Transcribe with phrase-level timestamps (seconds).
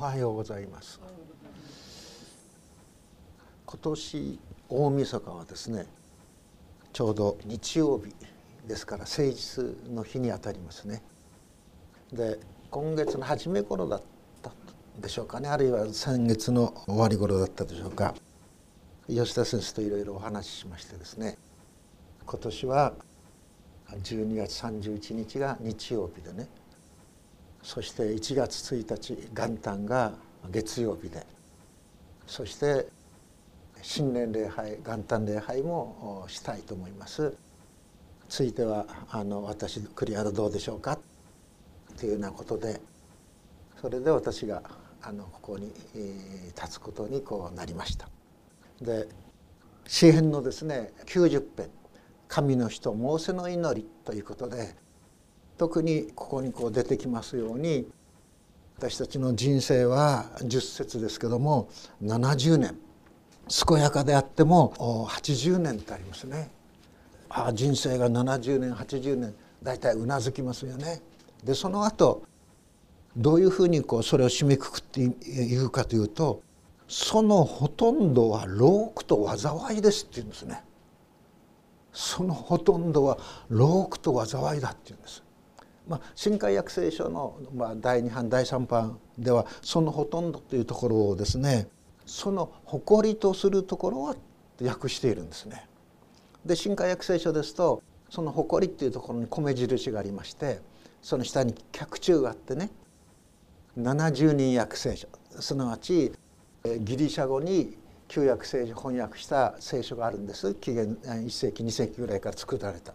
[0.00, 0.98] はようございます。
[3.66, 4.38] 今年
[4.70, 5.84] 大晦日はですね
[6.94, 8.14] ちょうど日曜日
[8.66, 11.02] ですから誠実の日にあたりますね。
[12.14, 12.38] で
[12.70, 14.02] 今月の初め頃だっ
[14.40, 14.52] た
[14.98, 18.14] でしょうかねあるいは先月の終わり頃だったでしょうか。
[19.06, 21.36] 吉田先生といろいろお話ししましてですね
[22.24, 22.94] 今年は
[23.90, 26.48] 12月31日が日曜日でね
[27.62, 30.12] そして1月1日元旦が
[30.50, 31.26] 月曜日で
[32.26, 32.88] そして
[33.82, 37.34] 新年礼拝元旦礼拝もしたいと思います。
[38.28, 40.98] ついてはあの私栗原どうでしょうか？
[41.98, 42.80] というようなことで
[43.80, 44.62] それで私が
[45.02, 45.72] あのここに、
[46.54, 48.08] 立つことにこうなりました。
[48.80, 49.08] で
[49.86, 51.70] 詩編のですね90編
[52.28, 54.74] 「神の人モーセの祈り」ということで
[55.60, 57.86] 特にここにこう出てきますように
[58.78, 61.68] 私たちの人生は10節ですけども
[62.02, 62.78] 70年
[63.68, 64.72] 健やかであっても
[65.10, 66.50] 80年ってありますね。
[67.28, 71.02] ああ人生が70年80年大体うなずきますよね。
[71.44, 72.22] でその後
[73.14, 75.10] どういうふうにこうそれを締めくくってい
[75.58, 76.40] くかというと
[76.88, 80.64] そのほとんどは労苦と災いですって言うんですね。
[81.92, 83.18] そのほとんどは
[83.50, 85.22] 労苦と災いだって言うんです。
[85.88, 91.68] まあ、新海約聖書の、まあ、第2版第3版ではそのほとんどというところをですね
[92.06, 94.16] その誇りとするところは
[94.62, 95.66] 訳しているんですね。
[96.44, 100.60] で新海約聖書ですとその誇りっていうところに米印がありまして
[101.02, 102.70] その下に脚注があってね
[103.78, 105.08] 70人訳聖書
[105.38, 106.12] すなわち
[106.80, 107.76] ギリシャ語に
[108.08, 112.92] 旧約聖書翻訳した聖書があるんです紀元1世紀2世紀ぐらいから作られた。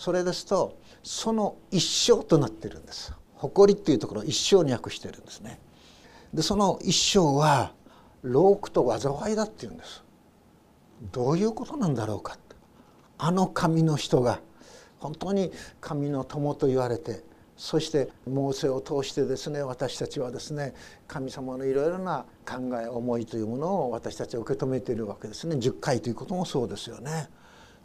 [0.00, 3.12] それですとその一生となってるんです。
[3.34, 5.60] 誇りっていうところを一生に訳してるんですね。
[6.32, 7.74] でその一生は
[8.22, 10.02] 労苦と災いだっていうんです。
[11.12, 12.56] どういうことなんだろうかって。
[13.18, 14.40] あの神の人が
[15.00, 15.52] 本当に
[15.82, 17.22] 神の友と言われて
[17.58, 20.72] そしてモーセを通してですね私たちはですね
[21.08, 25.56] 神様のいろいろな考え思いというものを私たちは受け止めているわけですね。
[25.56, 27.28] 10回ということもそうですよね。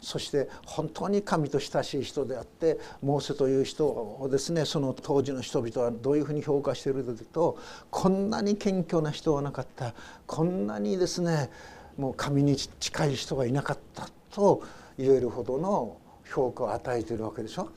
[0.00, 7.58] そして本当に神と親しい人であってモーセという人をですねその当時の人々はどういうふうに評価しているかというと
[7.90, 9.94] こんなに謙虚な人はなかった。
[10.26, 11.50] こんなにですね
[11.96, 14.62] もう神に近い人がいなかったと
[14.98, 15.96] 言えるほどの
[16.30, 17.70] 評価を与えているわけでしょ。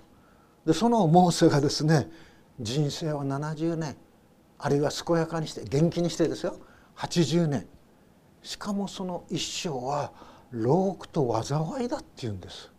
[0.65, 2.09] でそのモーセがですね
[2.59, 3.95] 人生は70年
[4.57, 6.57] あるいは健やかにして元気にしてですよ。
[6.97, 7.65] 80年。
[8.43, 10.11] しかもその一生は
[10.51, 12.71] 労苦と災いだっていうんです。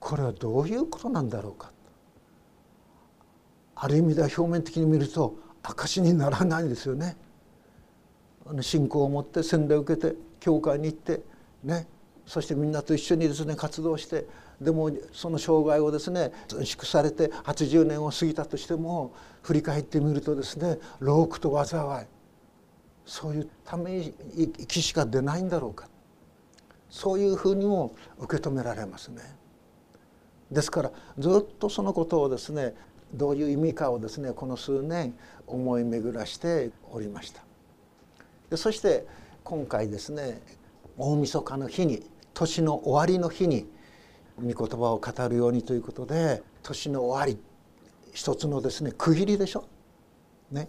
[0.00, 1.70] これはどういうことなんだろうか。
[3.74, 7.16] ある意味では表面的に見ると証にならないですよね。
[8.60, 11.22] 信仰を持って洗礼を受けて教会に行って
[11.62, 11.86] ね。
[12.26, 14.26] そしてみんなと一緒にですね活動して
[14.60, 16.32] でもその生涯をですね
[16.62, 19.12] 祝されて80年を過ぎたとしても
[19.42, 22.06] 振り返ってみるとですね労苦と災い。
[23.04, 25.88] そういうため息しか出ないんだろうか。
[26.92, 29.22] そういうふうにも受け止められますね。
[30.50, 32.74] ですからずっとそのことをですね
[33.14, 35.14] どういう意味かをですねこの数年
[35.46, 37.42] 思い巡らしておりました。
[38.50, 39.06] でそして
[39.42, 40.42] 今回ですね
[40.98, 42.02] 大晦日の日に
[42.34, 43.66] 年の終わりの日に
[44.36, 47.42] 御言葉を語るようにということで年の終わり
[48.12, 49.64] 一つのですね区切りでしょ？
[50.50, 50.68] ね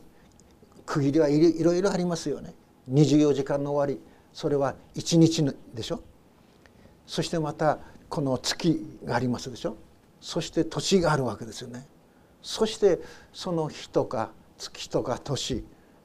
[0.85, 2.53] 区切りはいろいろありますよね。
[2.89, 4.01] 24時間の終わり
[4.31, 6.01] それは1日でしょ？
[7.05, 9.75] そしてまたこの月がありますでしょ？
[10.21, 11.85] そして年があるわけですよね
[12.41, 12.99] そして
[13.33, 15.63] その日とか月とか年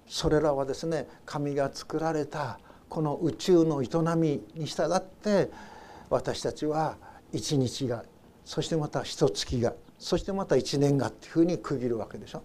[0.08, 2.58] それらはですね神が作られた
[2.88, 5.50] この宇宙の営みに従って
[6.10, 6.97] 私たちは
[7.32, 8.04] 一日が
[8.44, 12.42] そしてまた一月がそしてまた一年がっていうふうに区切るわけでしょ？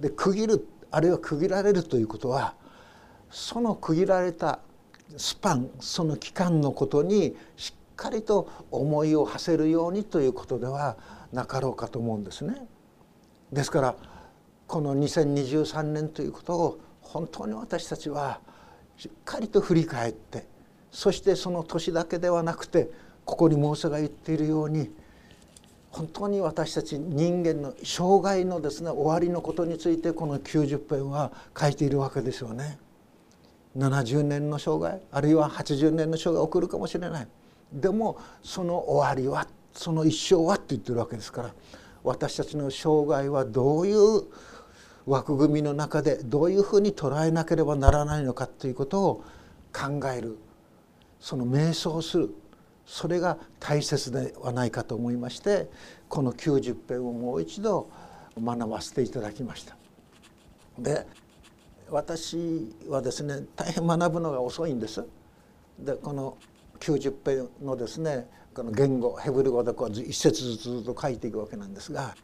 [0.00, 2.54] で区切るあるいは区切られるということは
[3.30, 4.60] その区切られた
[5.16, 10.96] スパンその期間のことにしっかりと思いを馳せるようにということでは
[11.32, 12.66] なかろうかと思うんですね。
[13.52, 13.96] ですから
[14.66, 18.40] この2023年ということを本当に私たちは
[18.96, 20.46] しっかりと振り返って
[20.90, 22.90] そしてその年だけではなくて
[23.24, 24.90] ここにモーセが言っているように
[25.90, 32.78] 本当に私たち人間の生涯のですね終わりのことについてこの90編は書いているわけですよね。
[33.76, 37.28] 70年の生涯あるいは80年の生涯を送るかもしれない
[37.72, 41.54] でもその終わりはその一生はって言ってるわけですから
[42.02, 44.22] 私たちの生涯はどういう
[45.06, 49.24] 枠組みの中でどういうふうに捉えなければならないのかということを
[49.72, 50.38] 考える
[51.20, 52.34] その瞑想する
[52.86, 55.68] それが大切ではないかと思いまして
[56.08, 57.90] この90編をもう一度
[58.42, 59.76] 学ばせていただきました。
[60.78, 61.06] で
[61.90, 65.04] 私はですね大変学ぶのが遅いんです。
[65.78, 66.36] でこの
[66.80, 72.14] 90編のですねこの言語ヘブル語でこう一節ずつと書いていくわけなんですが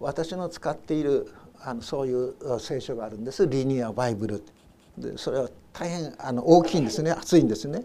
[0.00, 1.32] 私の使っている
[1.62, 3.46] あのそういう聖書があるんです。
[3.46, 4.42] リニアバイブル。
[4.96, 7.10] でそれは大変あの大きいんですね。
[7.10, 7.84] 厚いんですね。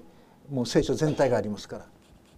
[0.49, 1.85] もう聖書全体がありますから。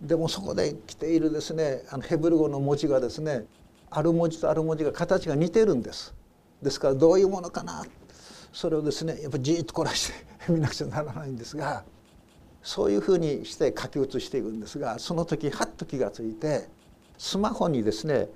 [0.02, 3.46] でもそこで来ているですねあのヘブル語の文字がですね
[3.90, 6.14] ある文字とある文字が形が似てるんです。
[6.62, 7.86] ですからどういうものかな。
[8.52, 10.14] それをですねやっぱじっと凝らして
[10.52, 11.84] 見なくちゃならないんですが
[12.68, 16.68] そういうふうにして書き写していくんですがその時はっと気が付いて
[17.18, 18.28] スマホにですね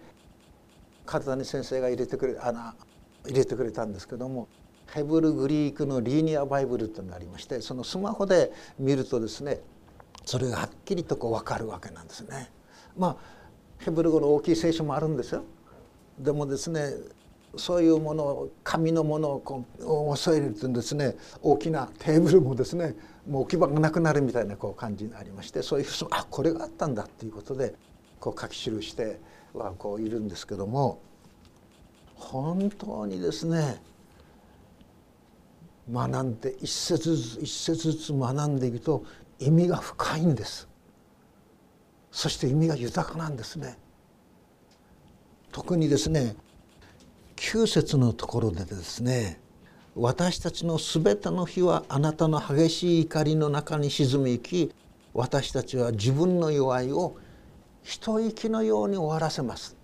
[1.05, 2.61] 片谷先生が入れてくれあの
[3.25, 4.47] 入れてくれたんですけども
[4.93, 9.59] ヘブル・グリークのリニア・バイブルというのがありましてそのスマホで見るとですね
[10.23, 12.51] それがはっきりとこう分かるわけなんですね。
[12.97, 13.17] まあ
[13.79, 15.43] ヘブル語の大きい聖書もあるんですよ。
[16.17, 16.93] でもですね
[17.57, 19.65] そういうものを紙のものをこ
[20.13, 22.95] う添えるとですね大きなテーブルもですね
[23.27, 27.75] もう置き場がなくなるみたいなこう感じになりましてそういうあこれがあったんだっていうことで
[28.19, 29.19] こう書き記して
[29.53, 31.01] はこういるんですけども
[32.15, 33.81] 本当にですね
[35.91, 39.03] 学んで一節ずつ一節ずつ学んでいくと
[39.39, 40.69] 意味が深いんです。
[42.11, 43.77] そして意味が豊かなんですね。
[45.51, 46.35] 特にですね
[47.41, 49.41] 9節のところでですね
[49.95, 54.71] 私たちのすべての日はあなたの激しい怒りの中に沈み行き
[55.11, 57.17] 私たちは自分の弱いを
[57.81, 59.75] 一息のように終わらせます。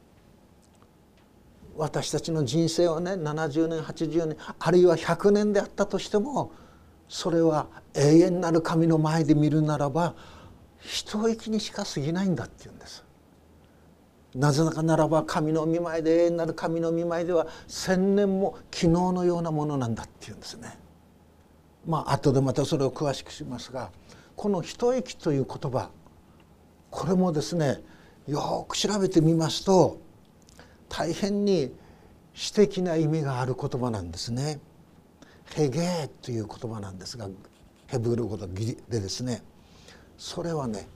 [1.76, 6.52] 私たちの人生はね70年80年あるいは100年であったとしても
[7.10, 10.14] それは永遠なる神の前で見るならば
[10.80, 13.07] 一息にしか過ぎないんだって言うんです。
[14.38, 20.78] なぜならば神の御前で永遠なる神の御前では千年も昨日のようなものなんだっていうんですね
[21.88, 23.90] まあ後でまたそれを詳しくしますが
[24.36, 25.90] この一息という言葉
[26.92, 27.82] これもですね
[28.28, 30.00] よく調べてみますと
[30.88, 31.74] 大変に
[32.36, 34.60] 詩的な意味がある言葉なんですね。
[35.56, 37.28] ヘゲーという言葉なんですが
[37.88, 38.48] ヘブル語で
[38.90, 39.42] ですね
[40.18, 40.88] それはね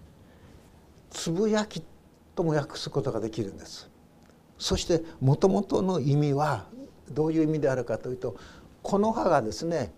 [1.10, 1.82] つぶやき
[2.36, 3.90] とも訳すことができるんです。
[4.58, 6.66] そしてもともとの意味は
[7.10, 8.36] どういう意味であるかというと
[8.84, 9.92] この葉がですね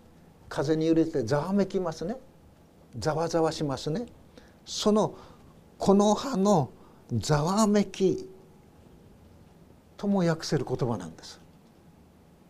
[0.48, 2.16] 風に揺れてざわめきますね。
[2.98, 4.06] ざわざわしますね。
[4.64, 5.16] その
[5.78, 6.70] この葉の
[7.12, 8.28] ざわめき
[9.96, 11.40] とも訳せる言葉なんです。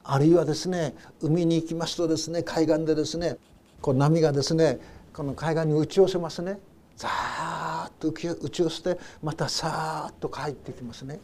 [0.02, 3.38] あるいはですね海に行きますとですね海岸でですね
[3.80, 4.78] こう波がですね
[5.14, 6.58] この海岸に打ち寄せますね。
[6.96, 7.63] ザー
[8.12, 11.20] と打ち寄せてまたさーっと帰ってきますね。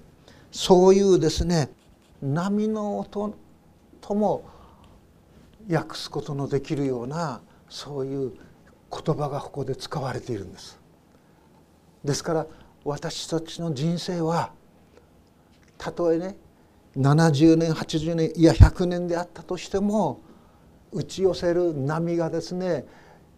[0.53, 1.71] そういうですね
[2.23, 3.35] 波の音
[4.01, 4.45] とも
[5.71, 8.33] 訳すことのできるようなそういう
[8.91, 10.79] 言葉がここで使われているんです。
[12.05, 12.47] ですから
[12.85, 14.53] 私たちの人生は
[15.79, 16.37] たとえね
[16.97, 20.21] 70年80年いや100年であったとしても
[20.93, 22.85] 打ち寄せる波がですね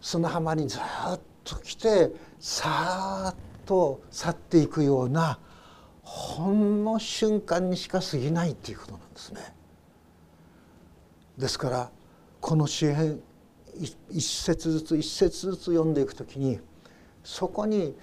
[0.00, 3.34] 砂浜にずっと来てさーっ
[3.64, 5.38] と去っていくような
[6.02, 9.54] ほんの瞬間にしか過ぎないっていうことなんですね。
[11.38, 11.90] ですから
[12.40, 13.20] この詩篇
[14.10, 16.60] 一節ずつ一節ずつ読んでいくときに
[17.24, 17.94] そこに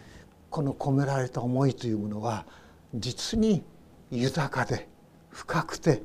[0.49, 2.45] この込められた思いというものは
[2.95, 3.63] 実に
[4.09, 4.87] 豊かで
[5.29, 6.01] 深くて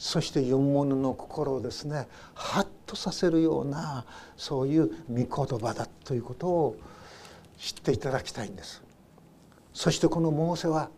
[0.00, 6.76] そして読む者の心をですねハッとさせるようなそういう御言葉だということを
[7.58, 8.82] 知っていただきたいんです
[9.74, 10.88] そしてこのモーセは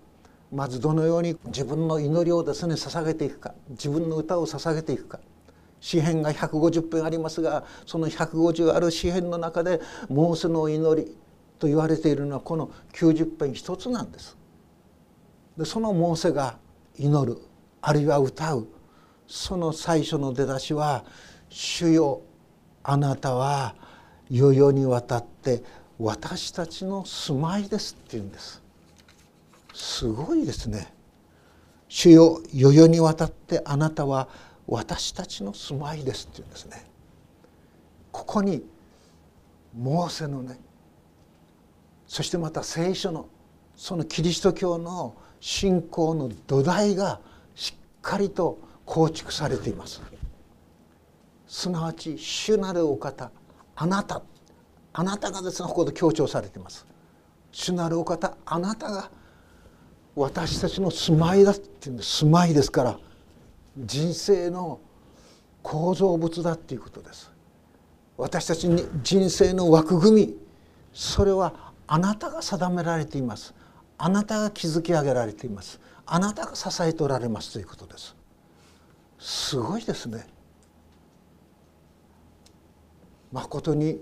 [0.53, 5.19] まずどのように自分の祈りをですね捧げていくか自分の歌を捧げていくか
[5.81, 9.81] 詩篇が150編ありますがその150ある詩篇の中で
[10.11, 11.17] モーセの祈り
[11.59, 14.37] と言われているのはこの90編一つなんです。
[15.57, 16.59] でそのモーセが
[16.97, 17.41] 祈る
[17.81, 18.69] あるいは歌う
[19.35, 21.07] その最初の出だしは
[21.49, 22.21] 「主よ
[22.83, 23.75] あなたは
[24.29, 25.65] 世々にわたって
[25.99, 28.61] 私たちの住まいです」って言うんです。
[29.73, 30.93] すごいですね。
[31.89, 34.29] 主よ世々にわたってあなたは
[34.67, 36.85] 私たちの住まいですって言うんですね。
[38.13, 38.63] ここに
[39.75, 40.61] モーセのね
[42.07, 43.29] そしてまた聖書の
[43.77, 47.19] そのキリスト教の信仰の土台が
[47.55, 50.03] しっかりと構築されています。
[51.47, 53.31] すなわち主なるお方
[53.75, 54.21] あなた
[54.93, 56.87] あなたがですねここで強調されています。
[57.53, 59.11] 主なるお方あなたが
[60.15, 62.99] 私たちの住まいだっていうんで住まいですから
[63.79, 64.79] 人生の
[65.63, 67.33] 構造物だっていうことです。
[68.19, 70.37] 私たちに人生の枠組み
[70.93, 73.55] それはあなたが定められています。
[73.97, 75.81] あなたが築き上げられています。
[76.05, 78.21] あなたが支えておられますということです。
[79.23, 80.27] すごいですね。
[83.31, 84.01] まことに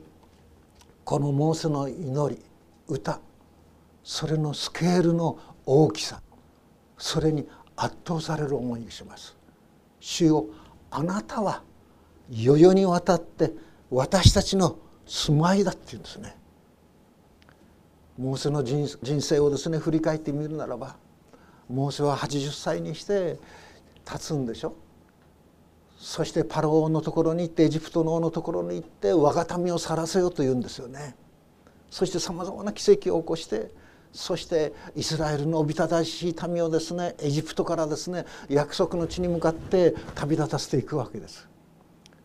[1.04, 2.42] このモーセの祈り
[2.88, 3.20] 歌
[4.02, 6.22] それのスケールの大きさ
[6.96, 7.46] それに
[7.76, 9.36] 圧倒される思いがします。
[10.00, 10.46] 主よ
[10.90, 11.62] あなたは
[12.30, 13.52] 世々にわたって
[13.90, 16.34] 私たちの住まいだっていうんですね。
[18.16, 18.88] モーセの人
[19.20, 20.96] 生をですね振り返ってみるならば
[21.68, 23.38] モーセは80歳にして
[24.06, 24.74] 立つんでしょ。
[26.00, 31.14] そしてパロ王のところに行ってエジプトの王のところに行って我が民を去らせようと言うんですよね。
[31.90, 33.70] そしてさまざまな奇跡を起こして
[34.10, 41.46] そしてイスラエルのおびただしい民をですねエジプトからですね約束の地に向かって旅立たせていくわけです。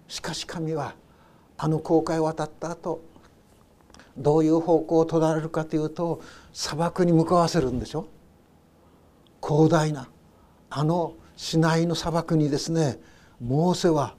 [0.08, 0.96] しかし神は
[1.58, 3.02] あの航海を渡った後
[4.18, 6.22] どういう方向を取られるかというと
[6.54, 8.08] 砂漠に向かわせるんでしょ。
[9.46, 10.08] 広大な
[10.70, 13.00] あのシナイの砂漠にですね
[13.42, 14.16] モーセは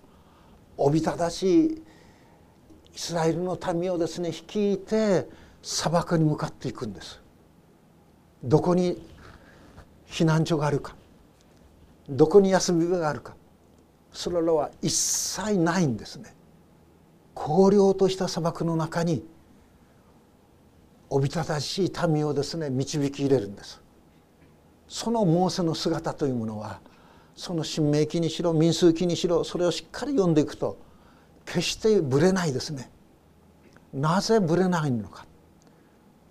[0.77, 1.83] おびただしい
[2.95, 5.29] イスラエルの民をですね率いて
[5.63, 7.21] 砂漠に向かっていくんです。
[8.45, 9.01] どこに
[10.09, 10.95] 避難所があるか。
[12.09, 13.35] どこに休み場があるか。
[14.13, 16.35] それらは一切ないんですね。
[17.35, 19.25] 荒涼とした砂漠の中に
[21.11, 23.83] おびただしい民をですね導き入れるんです。
[24.89, 26.81] そのモーセの姿というものは
[27.37, 30.79] その新明記にしろ民数記にしろそれをしっかり読んでいくと
[31.45, 32.91] 決してぶれないですね。
[33.93, 35.27] なぜぶれないのか。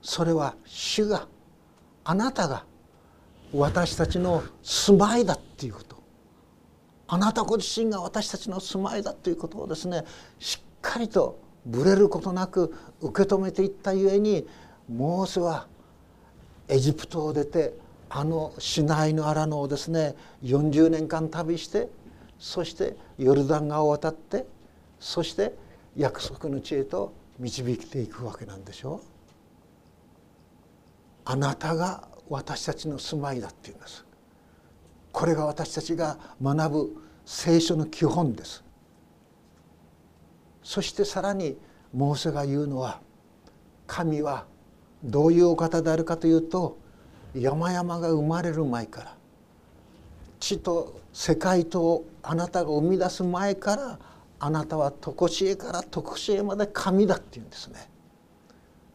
[0.01, 1.27] それは主が
[2.03, 2.65] あなたが
[3.53, 5.95] 私たちの住まいだっていうこと。
[7.07, 10.03] あなたご自身が私たちの住まいだということをですね
[10.39, 14.47] しっかりとぶれることなく受け止めていったゆえに
[14.89, 15.67] モーセは
[16.67, 17.75] エジプトを出て
[18.09, 21.89] あの市内の荒野をですね40年間旅して
[22.39, 24.45] そしてヨルダン川を渡って
[24.99, 25.53] そして
[25.95, 29.15] 約束の地へと導いていくわけなんでしょう。
[31.25, 34.05] あなたが私たちの住まいだっていうんです
[35.11, 36.95] これが私たちが学ぶ
[37.25, 38.63] 聖書の基本です
[40.63, 41.57] そしてさらに
[41.93, 43.01] モーセが言うのは
[43.87, 44.45] 神は
[45.03, 46.77] どういうお方であるかというと
[47.35, 49.17] 山々が生まれる前から
[50.39, 53.99] 地と世界とあなたが生み出す前から
[54.39, 57.89] あなたは常しえから常しえまで神だっていうんですね。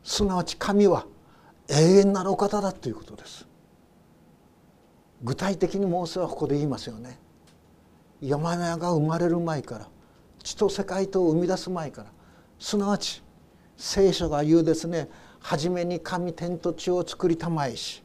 [0.04, 1.06] すなわち神は
[1.68, 3.46] 「永遠なるお方だということです。
[5.22, 7.18] 具体的にモーセはここで言いますよね。
[8.20, 9.88] 山々が生まれる前から
[10.42, 12.10] 地と世界とを生み出す前から
[12.58, 13.22] すなわち
[13.76, 15.08] 聖書が言うですね
[15.40, 18.02] 初めに神天と地を作りたまえし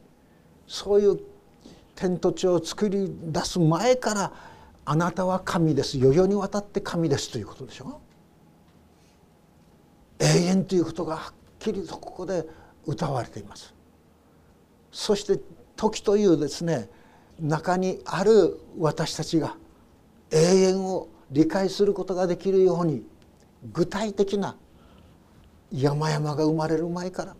[0.66, 1.20] そういう
[1.94, 4.32] 天と地を作り出す前から
[4.84, 5.98] あなたは神です。
[5.98, 8.00] 世々にわたって神ですということでしょ
[10.18, 12.46] 永遠ということがはっきりとここで
[12.86, 13.74] 歌われています。
[14.92, 15.40] そして
[15.76, 16.88] 時というですね
[17.40, 19.56] 中にある私たちが
[20.30, 23.02] 永遠を理解することができるように
[23.72, 24.56] 具体的な
[25.72, 27.36] 山々が生まれる前から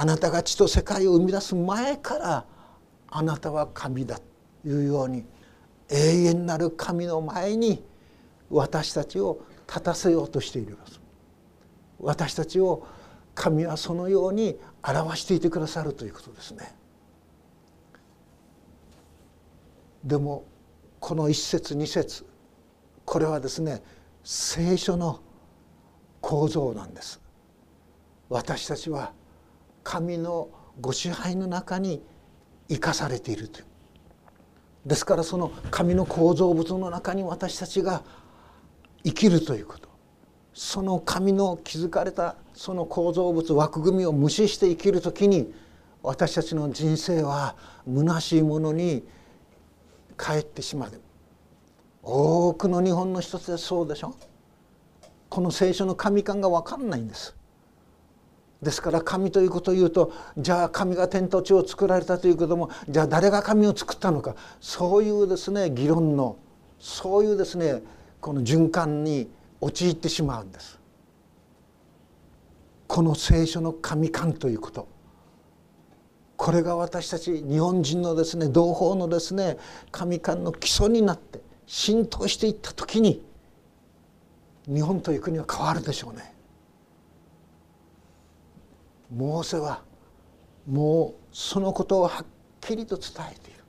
[0.00, 2.44] あなたが地と世界を生み出す前から
[3.08, 4.20] あなたは神だ
[4.62, 5.24] というように
[5.90, 7.82] 永遠なる神の前に
[8.48, 11.00] 私たちを立たせようとしています
[11.98, 12.86] 私たちを
[13.34, 16.74] 神はそのように表していてくださるということですね。
[20.04, 20.44] でも
[21.00, 22.24] この一節二節
[23.04, 23.82] これはですね
[24.22, 25.20] 聖書の
[26.20, 27.20] 構造なんです。
[28.28, 29.12] 私たちは
[29.88, 30.50] 神の
[30.82, 32.02] ご支配の中に
[32.68, 33.64] 生かされているという。
[34.84, 38.02] ですからその神の構造物の中に私たちが
[39.02, 39.88] 生きるということ。
[40.52, 45.54] その神の築かれたその構造物枠組みを無視して生きる時に
[46.02, 49.08] 私たちの人生は虚しいものに
[50.18, 51.00] 帰ってしまう。
[52.02, 54.14] 多くの日本の一つでそうでしょ。
[55.30, 57.37] この聖書の神感が分かんないんです。
[58.62, 64.34] ですから神ということを言うとじゃあ神が天と地を作られたということもじゃあ誰が神を作ったのか。
[64.60, 66.36] そういうですね議論の
[66.80, 67.82] そういうですね
[68.20, 70.78] この循環に陥ってしまうんです。
[72.88, 74.88] この聖書の神観ということ。
[76.36, 79.58] これが私たち日本人のですね同胞のですね
[79.90, 83.22] 神観の基礎になって浸透していった時に
[84.66, 86.37] 日本という国は変わるでしょうね。
[89.14, 89.82] モーセは
[90.66, 92.26] もうそのことをはっ
[92.60, 93.60] きりと伝えている。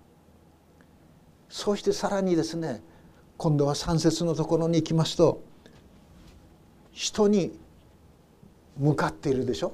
[1.50, 2.81] そしてさらにですね
[3.38, 5.41] 今度は三節のところに行きますと
[6.91, 7.58] 人に
[8.77, 9.74] 向かっているでしょ。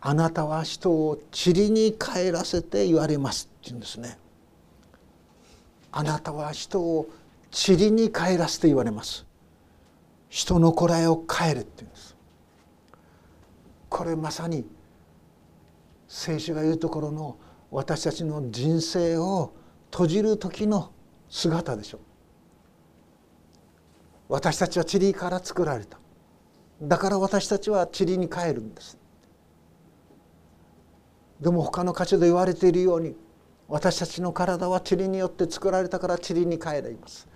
[0.00, 4.18] あなたは人を塵に帰らせて言われますって言うんですね。
[5.92, 7.06] あなたは人を
[7.52, 9.26] 塵に帰らせて言われます。
[10.30, 11.84] 人のこらえを帰れって
[13.90, 14.64] これまさに
[16.08, 17.36] 聖書が言うところの
[17.70, 19.52] 私たちの人生を
[19.92, 20.92] 閉じる時の
[21.28, 22.00] 姿でしょう。
[24.28, 25.98] 私たちは塵から作られた。
[26.80, 28.96] だから私たちは塵に帰るんです。
[31.40, 33.16] でも他の箇所で言われているように
[33.68, 37.28] 私たちの体は塵によって作られたから塵に帰ります。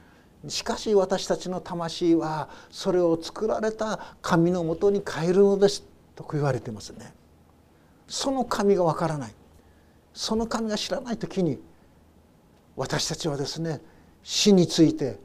[0.48, 5.93] しかし私たちの魂はそれを作られた神のもとに帰るのです。
[6.14, 7.12] と言われてますね。
[8.06, 9.34] その神がわからない。
[10.12, 11.58] その神が知らない時に
[12.76, 13.80] 私たちはですね
[14.22, 15.18] 死について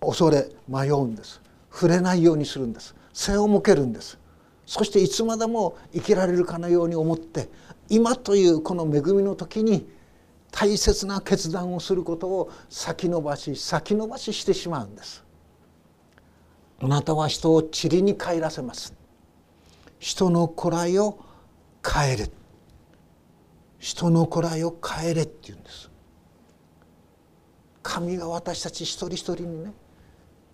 [0.00, 1.40] 恐れ迷うんです。
[1.72, 2.94] 触れないようにするんです。
[3.12, 4.18] 背を向けるんです。
[4.64, 7.48] そしていつまでも生きられるかのように思って
[7.88, 9.88] 今というこの恵みの時に
[10.50, 15.24] 大切な決断をすることを先延ばし先延ばししてしまうんです。
[16.80, 18.94] あなたは人を塵に帰らせます。
[19.98, 21.18] 人のこらいを
[21.82, 22.30] 帰れ。
[23.78, 25.90] 人のこらいを帰れって言うんです。
[27.82, 29.72] 神が私たち一人一人にね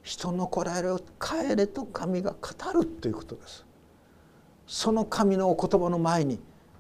[0.02, 3.64] 人のこらえを帰れと神が語るということです。
[4.66, 6.38] その神のお言葉の前に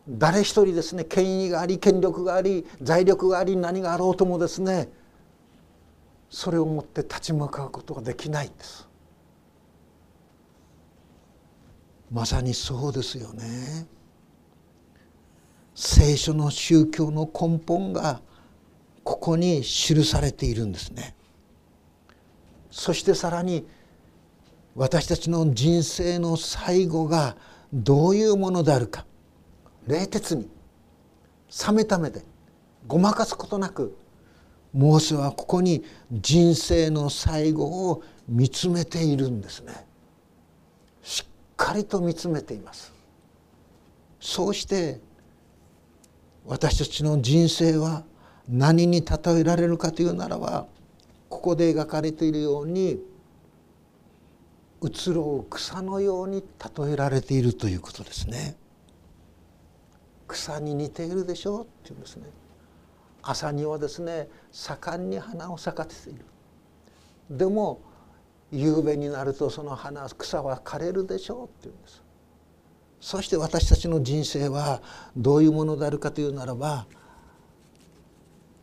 [0.08, 4.88] 誰一人ですね権威があり権力があり財力があり何があろうともですね
[6.30, 8.88] それをもって立ち向かうことができないんです。
[12.10, 13.86] まさにそうですよね。
[15.74, 18.20] 聖書の宗教の根本が
[19.02, 21.14] ここに記されているんですね。
[22.70, 23.66] そしてさらに
[24.74, 27.36] 私たちの人生の最後が
[27.72, 29.06] どういうものであるか
[29.86, 30.48] 冷徹に
[31.66, 32.24] 冷めた目で
[32.86, 33.96] ごまかすことなく
[34.72, 39.86] モーセはここに人生の最後を見つめているんですね。
[41.64, 42.92] かりと見つめています
[44.20, 45.00] そうして
[46.44, 48.04] 私たちの人生は
[48.46, 50.66] 何に例えられるかというならば
[51.30, 53.00] ここで描かれているように
[54.82, 56.44] 移ろう草のように
[56.76, 58.54] 例えられているということですね。
[60.28, 62.26] 草に似ているでしょうって言うんですね。
[63.22, 66.24] 朝にはですね盛んに花を咲かせている。
[67.30, 67.80] でも
[68.54, 72.02] 夕べになるとその花草は枯れるでしょうって言うんです。
[73.00, 74.80] そして私たちの人生は
[75.16, 76.86] どういうものであるかというならば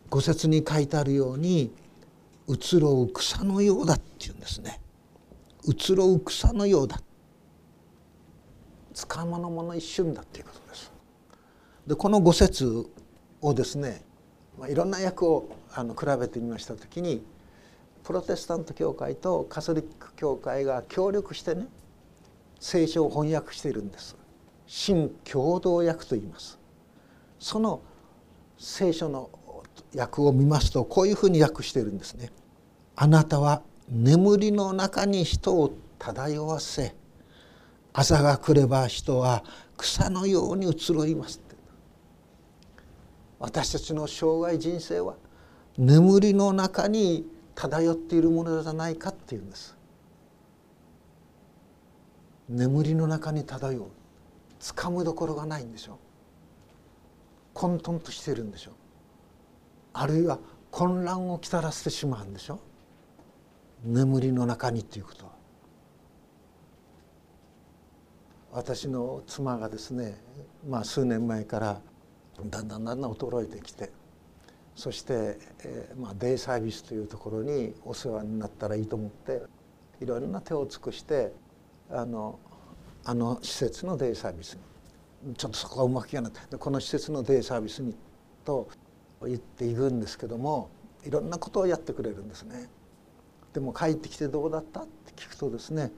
[0.10, 1.72] 五節に書いてあるように
[2.48, 4.80] 移ろう草のようだっていうんですね。
[5.68, 7.02] 移ろう草のようだ。
[8.94, 10.92] つかまのもの一瞬だっていうことです。
[11.86, 12.90] でこの五節
[13.42, 14.04] をですね、
[14.58, 17.24] まあ、いろんな訳をあの比べてみました時に
[18.04, 21.68] プロテスタント教会とカソリック教会が協力してね
[22.60, 24.16] 聖書を翻訳しているんです。
[24.68, 26.60] 新共同訳と言います。
[27.40, 27.82] その
[28.58, 29.30] 聖書の
[29.96, 32.32] 訳を見ますとこういうふうに訳しているんですね。
[32.96, 36.96] あなたは眠りの中に人を漂わせ
[37.94, 39.44] 朝が来れば人は
[39.78, 41.42] 草のように移ろいます
[43.40, 45.16] 私たちの生涯人生は
[45.78, 47.26] 眠りの中に
[47.62, 49.78] 漂っているものじゃないかっていうんです。
[52.50, 53.88] 眠りの中に漂う。
[54.60, 55.96] 掴むどころがないんでしょう。
[57.54, 58.74] 混沌としてるんでしょう。
[59.94, 60.40] あるいは
[60.72, 62.56] 混乱をきたらせてしまうんでしょ
[63.86, 63.92] う。
[63.94, 65.32] 眠りの中にということは。
[68.54, 70.20] 私の妻がですね、
[70.68, 71.82] まあ、数年前から
[72.44, 74.01] だんだんだんだん衰えてきて。
[74.76, 79.42] そして、えーまあ、デイサービスというところにお世話になったらいいと思って
[80.00, 81.32] いろんな手を尽くして
[81.90, 82.40] あの
[83.04, 84.58] あの施設のデイサービス
[85.24, 87.96] にちょっとそこはうまくいかないこの施設のデイサービスに
[88.46, 88.70] と
[89.24, 90.70] 言っているんですけども
[91.04, 92.70] いろんなことをやってくれるんですね。
[93.54, 95.92] でも帰ってきてどうだったって聞くとですね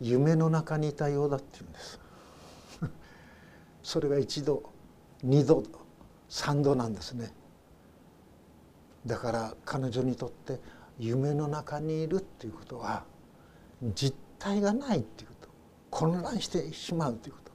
[0.00, 2.00] 夢の中にいたようだって言うんです。
[3.82, 4.62] それが一度
[5.22, 5.62] 二度
[6.28, 7.32] 三度なんですね。
[9.06, 10.60] だから彼女にとって
[10.98, 13.04] 夢の中にいるっていうことは
[13.94, 15.48] 実体がないっていうこと
[15.90, 17.52] 混乱してしまうということ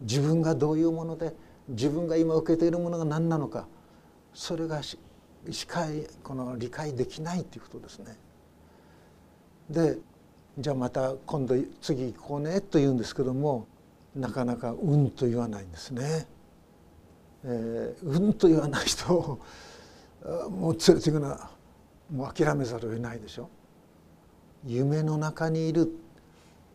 [0.00, 1.34] 自分がどういうもので
[1.68, 3.66] 自分が今受けているものが何なのか
[4.32, 4.98] それがし
[5.66, 8.16] 解この理解できないということですね。
[9.70, 9.98] で
[10.58, 13.66] じゃあまた今度次行こうねと言うんですけども
[14.14, 16.26] なかなか「うん」と言わないんですね。
[17.44, 19.38] えー、うんと言わない人
[20.50, 21.38] もう連れていくの
[22.10, 23.48] もう諦めざるを得ないでしょ。
[24.66, 25.92] 夢の中にいる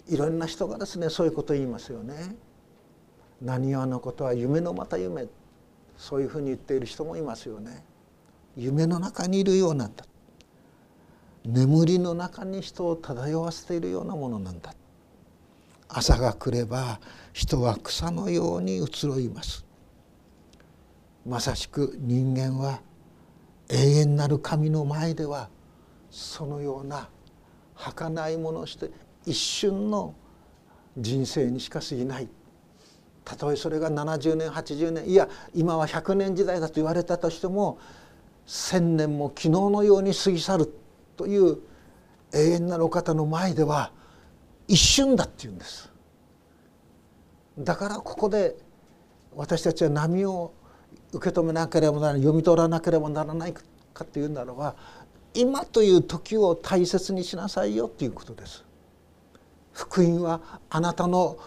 [0.07, 2.35] いろんな人がですねそういうことを言いますよね。
[3.41, 5.27] 何話のことは夢のまた夢
[5.97, 7.83] そういうふうに言っている人もいますよね。
[8.55, 10.05] 夢の中にいるようなんだ
[11.45, 14.73] 眠りの中に人を漂わせているようなものなんだ
[15.87, 16.99] 朝が来れば
[17.33, 19.65] 人は草のように移ろいます
[21.25, 22.81] まさしく人間は
[23.71, 25.49] 永遠なる神の前では
[26.09, 27.09] そのような
[27.73, 28.91] 儚いものをして
[29.25, 30.13] 一瞬の
[30.97, 32.27] 人生にしか過ぎない。
[33.23, 37.77] たとえそれが70年80年いや今は100年時代だと言われたとしても
[38.47, 40.73] 千年も昨日のように過ぎ去る
[41.15, 41.59] という
[42.33, 43.91] 永遠なるお方の前では
[44.67, 45.91] 一瞬だっていうんです。
[47.59, 48.55] だからここで
[49.35, 50.53] 私たちは波を
[51.13, 53.53] 受け止めなければならない読み取らなければならない
[53.93, 54.75] かというならば
[55.33, 58.65] 今という時を大切にしなさいよということです。
[59.73, 61.37] 福音はあなたの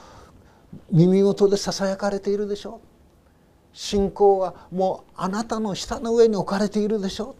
[0.91, 3.77] 耳元でささやかれているでしょう。
[3.77, 7.37] 信仰はもうあなたの舌の上に置かれているでしょ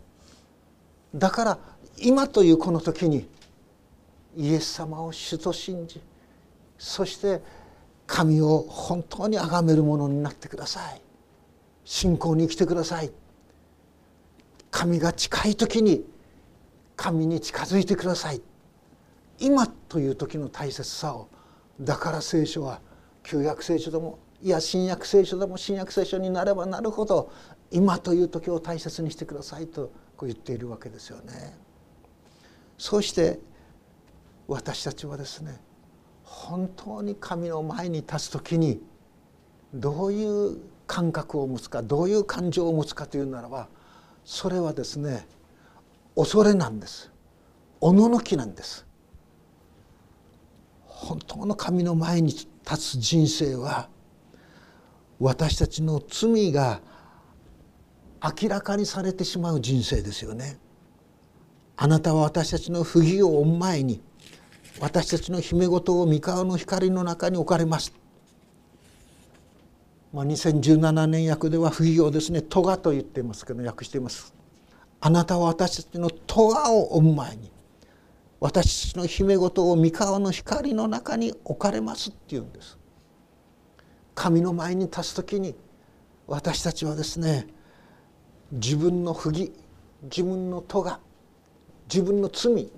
[1.15, 1.19] う。
[1.19, 1.59] だから
[1.99, 3.27] 今というこの時に
[4.37, 6.01] イエス様を主と信じ
[6.77, 7.41] そして
[8.07, 11.04] 神を本当に崇めるものになってください。
[11.85, 13.11] 信仰に生きてください
[14.71, 16.05] 神が近い時に
[16.97, 18.41] 神に近づいてください
[19.39, 21.29] 今という時の大切さを
[21.81, 22.81] だから聖書は
[23.23, 27.33] 旧約聖書でもいや新約聖書でも新約聖書になればなるほど
[27.71, 31.57] 今という時を大切にしてくださいとこう言っているわけですよね。
[32.79, 33.41] そして
[34.47, 35.61] 私たちはですね
[36.23, 38.81] 本当に神の前に立つ時に
[39.73, 43.69] どういう感覚を持つかどういう感情を持つかというならば
[44.25, 45.27] それはですね
[46.17, 47.11] 恐れなんです
[47.81, 48.87] おののきなんです
[50.87, 53.89] 本当の神の前に立つ人生は
[55.21, 56.81] 私たちの罪が
[58.23, 60.59] 明らかにされてしまう人生ですよね。
[61.77, 64.01] あなたは私たちの不義を追う前に
[64.81, 67.93] 私たちの姫事を三河の光の中に置かれます。
[70.15, 74.33] まあ、2017年訳では不義をですね「咎」と言っていますけど訳しています。
[75.01, 77.51] あなたは私たちの咎を追う前に
[78.39, 82.79] 私たちの姫事を三河の光の中に置かれますっていうんです。
[84.15, 85.57] 神の前に立つ時に
[86.29, 87.49] 私たちはですね
[88.53, 89.53] 自分の不義
[90.05, 90.97] 自分の咎
[91.93, 92.71] 自分の罪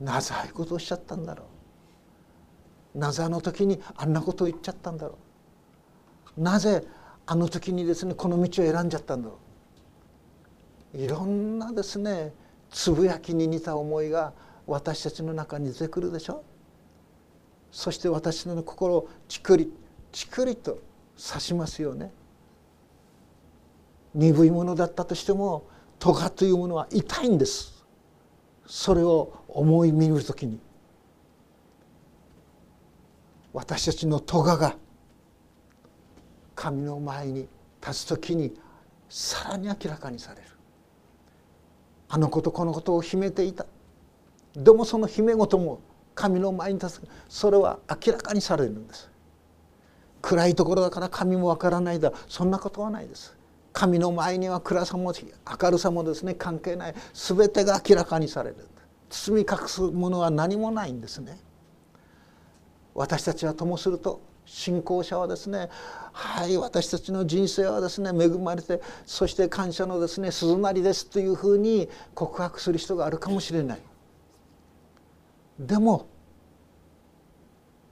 [0.00, 1.47] なぜああいうことをおっしゃったんだろう
[2.98, 5.16] なぜあの時にあんなことを言っちゃったんだろ
[6.36, 6.42] う？
[6.42, 6.84] なぜ
[7.26, 9.38] あの時にですねこの道を選んじゃったんだろ
[10.94, 10.98] う？
[10.98, 12.32] いろんなですね
[12.70, 14.32] つぶやきに似た思いが
[14.66, 16.42] 私たちの中に出てくるでしょ？
[17.70, 19.72] そして私の心をチクリ
[20.10, 20.78] チクリと
[21.16, 22.10] 刺しますよね。
[24.14, 25.68] 鈍いものだったとしても
[26.00, 27.84] 咎というものは痛いんです。
[28.66, 30.58] それを思い見る時に。
[33.58, 34.76] 私たちの咎が
[36.54, 37.48] 神の前に
[37.84, 38.54] 立つ時に
[39.08, 40.46] さらに明らかにされる。
[42.08, 43.66] あのことこのことを秘めていた。
[44.54, 45.80] でもその秘め事も
[46.14, 47.08] 神の前に立つ。
[47.28, 49.10] それは明らかにされるんです。
[50.22, 52.12] 暗いところだから神もわからないだ。
[52.28, 53.36] そんなことはないです。
[53.72, 56.34] 神の前には暗さも明るさもですね。
[56.34, 56.94] 関係ない。
[57.12, 58.68] 全てが明らかにされる。
[59.10, 61.40] 包み隠すものは何もないんですね。
[62.98, 65.68] 私たちはともすると信仰者はですね
[66.12, 73.78] はい私たちの人生はですね恵まれてそして感謝のですね鈴なりですというふうに告白する人があるかもしれない。
[75.60, 76.06] でも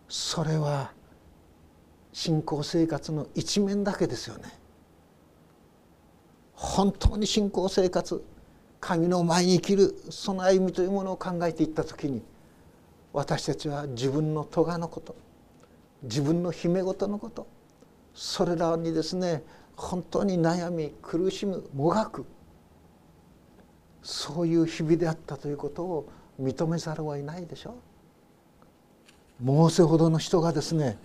[0.08, 0.90] それは
[2.12, 4.58] 信仰生活の一面だけですよね。
[6.52, 8.24] 本当に信仰生活
[8.80, 12.22] 神の前に生きるその歩みというものを考えていった時に
[13.16, 15.16] 私たちは自分の咎のこと
[16.02, 17.46] 自分の姫事のこと
[18.12, 19.42] それらにですね
[19.74, 22.26] 本当に悩み苦しむもがく
[24.02, 27.74] そういう日々であったということを認めざるを得ないでしょう。
[29.44, 30.98] モーセほどの人がですね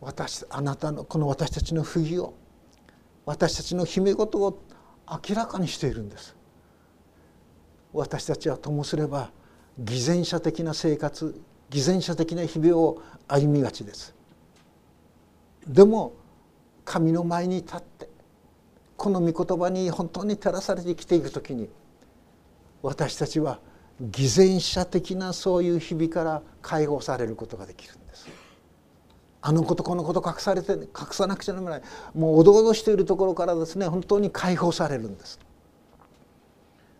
[0.00, 2.32] 私あなたのこの私たちの不義を
[3.26, 4.58] 私たちの姫事を
[5.28, 6.34] 明らかにしているんです
[7.94, 9.30] 私たちはともすれば
[9.78, 14.14] 偽善者的な生活偽善者的な日々を歩みがちです。
[15.66, 16.12] でも
[16.84, 18.08] 神の前に立って
[18.96, 21.70] この御言葉に本当に照らされて生きていく時に
[22.82, 23.60] 私たちは
[24.00, 28.28] 偽善者的なそういう日々から解放されることができるんです。
[29.40, 31.82] あのことこのこと隠されて隠さなくちゃならない。
[32.14, 35.38] もうおどおどしているところからですね本当に解放されるんです。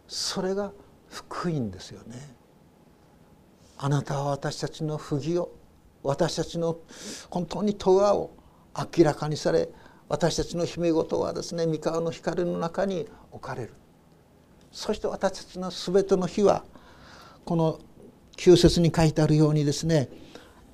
[0.08, 0.72] それが
[1.14, 2.16] 福音ですよね。
[3.78, 5.52] あなたは私たちの不義を
[6.02, 6.76] 私たちの
[7.30, 8.30] 本当に咎を
[8.76, 9.68] 明らかにされ
[10.08, 13.74] 私たちの姫事はですね三河の光の中に置かれる。
[14.72, 16.64] そして私たちの全ての日は
[17.44, 17.78] この
[18.36, 20.08] 旧節に書いてあるようにですね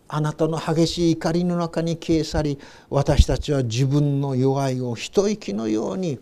[0.09, 6.19] あなたの激しい怒りの中に消え去り私たちは自分の弱いを一息のように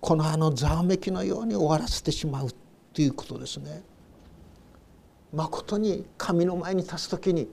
[0.00, 2.48] このあのざわめきのように終わらせてしまう。
[2.96, 3.82] ということですね。
[5.30, 7.46] まことに神の前に立つ時に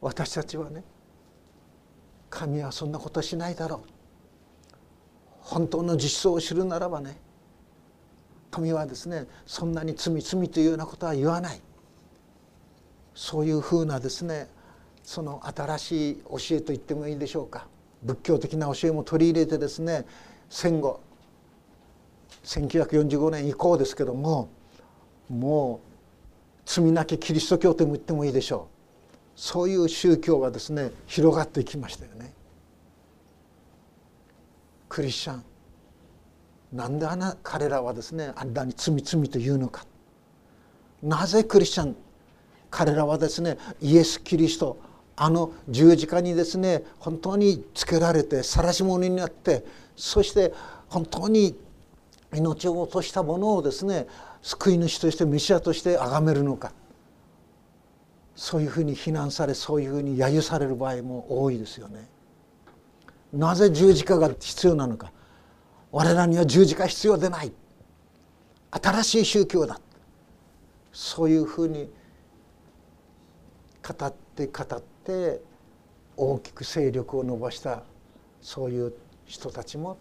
[0.00, 0.82] 私たちはね
[2.30, 3.80] 神はそんなことしないだろう。
[5.38, 7.16] 本当の実相を知るならばね
[8.50, 11.60] 神はですねそんなに罪罪というようなことは言わない。
[13.14, 14.48] そういうふうなですね
[15.04, 17.68] その新しい教えと言ってもいいでしょうか。
[18.02, 20.06] 仏教的な教えも取り入れてですね
[20.50, 21.06] 戦後
[22.48, 24.48] 1945年以降ですけども
[25.28, 25.88] もう
[26.64, 28.78] 罪なきキリスト教とも言ってもいいでしょう。
[29.36, 32.32] そういう宗教がですね広がっていきましたよね。
[34.88, 35.44] クリスチャン。
[36.72, 39.86] なんであな彼らはですねあんなに罪罪というのか。
[41.02, 41.96] なぜクリスチャン
[42.70, 44.78] 彼らはですねイエス・キリスト
[45.16, 49.64] あの十字架にですね本当につけられて晒し者になって
[49.96, 50.52] そして
[50.88, 51.56] 本当に
[52.34, 54.06] 命を落としたものをですね
[54.42, 56.72] 救い主としてメシアとして崇めるのか。
[58.34, 62.08] そういうふうに非難されそういうふうに揶揄される場合も多いですよね。
[63.32, 65.12] なぜ十字架が必要なのか。
[65.90, 67.52] 我らには十字架必要でない。
[68.70, 69.80] 新しい宗教だ。
[70.92, 71.90] そういうふうに
[73.82, 75.40] 語って語って
[76.16, 77.82] 大きく勢力を伸ばした
[78.40, 78.92] そういう
[79.24, 79.98] 人たちも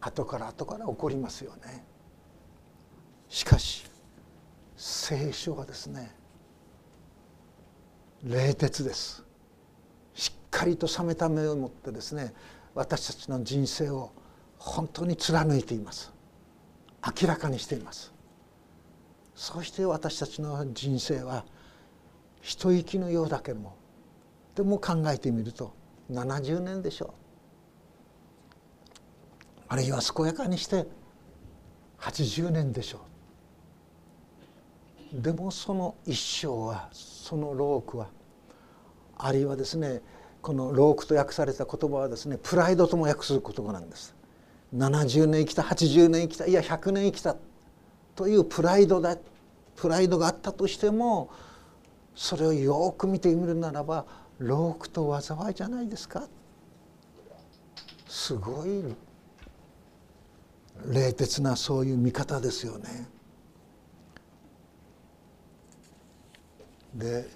[0.00, 1.84] 後から後から起こりますよね。
[3.28, 3.84] しかし
[4.76, 6.14] 聖書はですね
[8.22, 9.24] 冷徹です。
[10.14, 12.32] しっかりと冷めた目を持ってですね
[12.74, 14.12] 私たちの人生を
[14.58, 16.12] 本当に貫いています。
[17.20, 18.12] 明らかにしています。
[19.34, 21.44] そして私たちの人生は
[22.40, 23.76] 一息のようだけども
[24.56, 25.72] でも考えてみると
[26.10, 27.27] 70年でしょう。
[29.68, 30.86] あるいは健やかにして
[32.00, 33.00] 80年でしょ
[35.12, 35.22] う。
[35.22, 38.08] でもその一生はそのロークは
[39.16, 40.02] あるいはですね
[40.42, 44.14] このロークと訳された言葉はですねプライドとも訳する言葉なんです。
[44.74, 47.36] 70年生きた80年生きたいや100年生きた
[48.14, 49.16] というプライドだ
[49.76, 51.30] プライドがあったとしても
[52.14, 54.04] それをよく見てみるならば
[54.38, 56.28] ロークと災いじゃないですか。
[58.06, 58.82] すごい
[60.86, 63.08] 冷徹なそういう見方ですよね。
[66.94, 67.28] で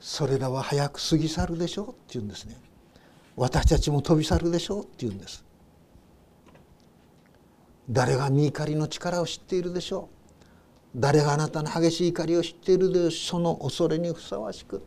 [0.00, 2.56] それらは早く過ぎ去るでしょうって言うんですね。
[3.36, 5.44] 私たちも飛び去るでしょうって言うんです。
[7.90, 10.08] 誰が身怒りの力を知っているでしょ
[10.94, 14.82] う誰があなたの激しい怒りを知っているでその恐れにふさわしく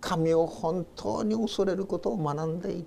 [0.00, 2.86] 神を本当に恐れることを学んでいく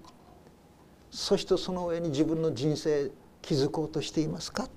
[1.09, 4.65] そしてその上に自分の人生築こうとしていますか？
[4.65, 4.69] っ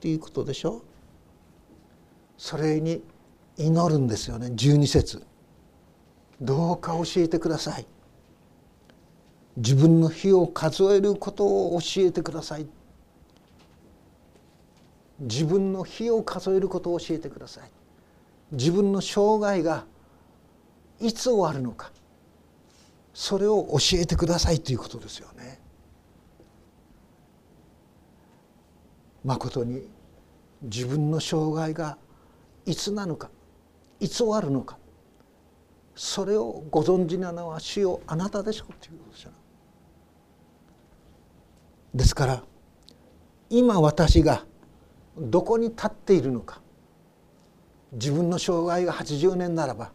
[0.00, 0.76] ていうことでしょ？
[0.76, 0.82] う
[2.36, 3.02] それに
[3.56, 4.48] 祈るんですよね。
[4.48, 5.22] 12節。
[6.40, 7.86] どうか教えてください。
[9.56, 12.66] 自分の日を数えることを教えてください。
[15.18, 17.70] 自分の日を数えることを教えてください。
[18.52, 19.84] 自分の生涯が
[21.00, 21.90] いつ終わるのか。
[23.14, 25.57] それを教えてくださいということですよね。
[29.24, 29.88] まことに
[30.62, 31.98] 自分の障害が
[32.66, 33.30] いつなのか
[34.00, 34.78] いつ終わるのか
[35.94, 39.30] それをご存知なのは主よあなたでしょうということじゃ
[41.94, 42.42] ですから
[43.50, 44.44] 今私が
[45.18, 46.60] どこに立っているのか
[47.92, 49.90] 自分の障害が80年ならば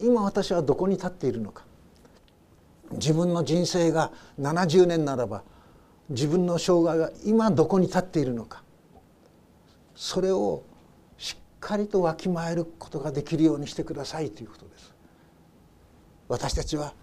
[0.00, 1.64] 今私はどこに立っているのか
[2.92, 5.42] 自分の人生が70年ならば
[6.08, 8.62] 自分の障害が今どこに立っているのか。
[9.94, 10.62] それを
[11.16, 14.94] しっかりとわきまえることができるようにしてくださいということです。
[16.28, 16.94] 私たちは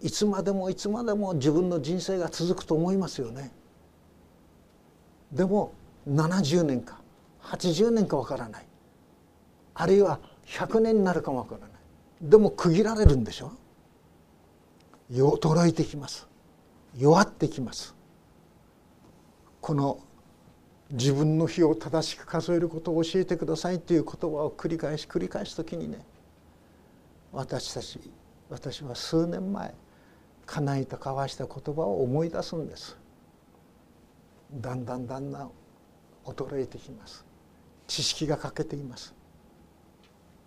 [0.00, 3.52] いつまでもいつまでも自分の人生が続くと思いますよね。
[5.32, 5.72] でも
[6.08, 7.00] 70年か
[7.42, 8.66] 80年かわからない。
[9.74, 11.70] あるいは100年になるかもわからない。
[12.22, 13.52] でも区切られるんでしょ？
[15.10, 16.26] 衰えてきます。
[16.96, 17.94] 弱ってきます。
[19.60, 20.00] この
[20.90, 26.04] 自分の日を正しく数えることを教えてくださいという言葉を繰り返し繰り返す時にね
[27.32, 28.00] 私たち
[28.48, 29.72] 私は数年前
[30.46, 32.96] 叶えた交わした言葉を思い出すんです。
[34.52, 35.50] だんだんだんだん
[36.24, 37.24] 衰えてきます。
[37.86, 39.14] 知識が欠けています。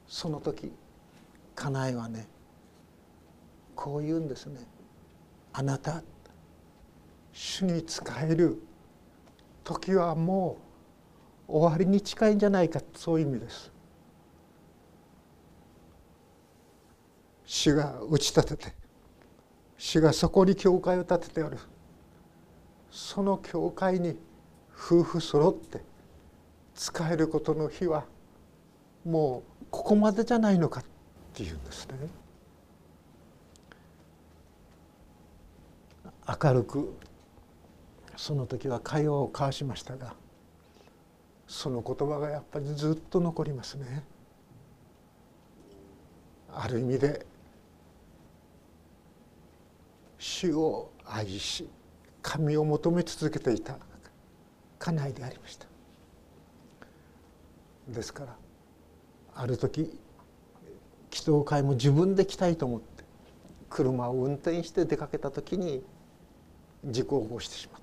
[0.06, 0.74] その時
[1.56, 2.28] 家内はね
[3.76, 4.60] こう言うんですね。
[5.54, 6.04] あなた
[7.32, 8.62] 主に仕える
[9.64, 10.58] 時はも
[11.48, 13.72] う終わりに近いんじゃないかそういう意味です
[17.46, 18.74] 主が打ち立てて
[19.78, 21.58] 主がそこに教会を建ててある
[22.90, 24.18] その教会に
[24.76, 25.82] 夫婦揃って
[26.76, 28.06] 使えることの日は
[29.06, 30.84] もうここまでじゃないのかっ
[31.34, 31.96] ていうんですね。
[36.42, 36.96] 明るく
[38.24, 40.14] その時は会話を交わしましたが
[41.46, 44.02] その言葉がやっぱりずっと残りますね。
[46.54, 47.26] ある意味で
[50.18, 51.68] 主を愛し
[52.22, 53.76] 神を求め続けていた
[54.80, 55.66] 家内でありました
[57.90, 58.38] ですから
[59.36, 60.00] ある時
[61.12, 63.04] 祈祷会も自分で来たいと思って
[63.70, 65.84] 車を運転して出かけた時に
[66.86, 67.83] 事故を起こしてしまった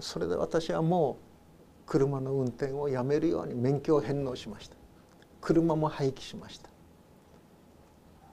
[0.00, 4.76] それで私はもう車の運転をやめるように免許を返納しました。
[5.40, 6.68] 車も廃棄しました。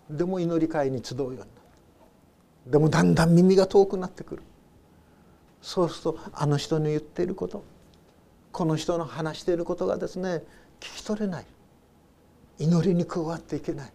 [0.10, 2.72] でも祈り会に集うようになった。
[2.72, 4.44] でもだんだん耳が遠くなってくる。
[5.62, 7.66] そうするとあの人の言っていること
[8.54, 10.44] この人の話していることがですね
[10.80, 11.46] 聞き取れない。
[12.60, 13.92] 祈りに加わっていけない。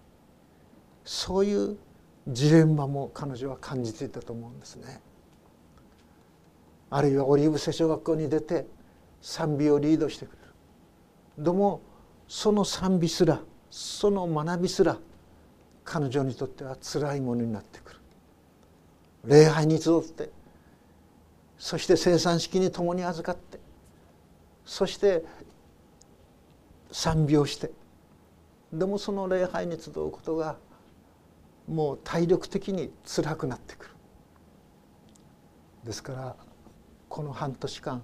[1.04, 1.76] そういう
[2.28, 5.00] ジレンマも彼女は感じていたと思うんですね。
[6.94, 8.68] あるいはオリーブ聖書学校に出て
[9.20, 10.36] 賛美をリードしてくれ
[11.38, 11.44] る。
[11.44, 11.80] でも
[12.28, 14.96] その賛美すらその学びすら
[15.82, 17.98] 彼女にとっては辛いものになってくる。
[19.24, 20.30] 礼拝に集って
[21.58, 23.58] そして生産式に共に預かって
[24.64, 25.24] そして
[26.92, 27.72] 賛美をして
[28.72, 30.58] でもその礼拝に集うことが
[31.66, 33.90] もう体力的に辛くなってくる
[35.82, 36.36] ですから
[37.14, 38.02] この半年間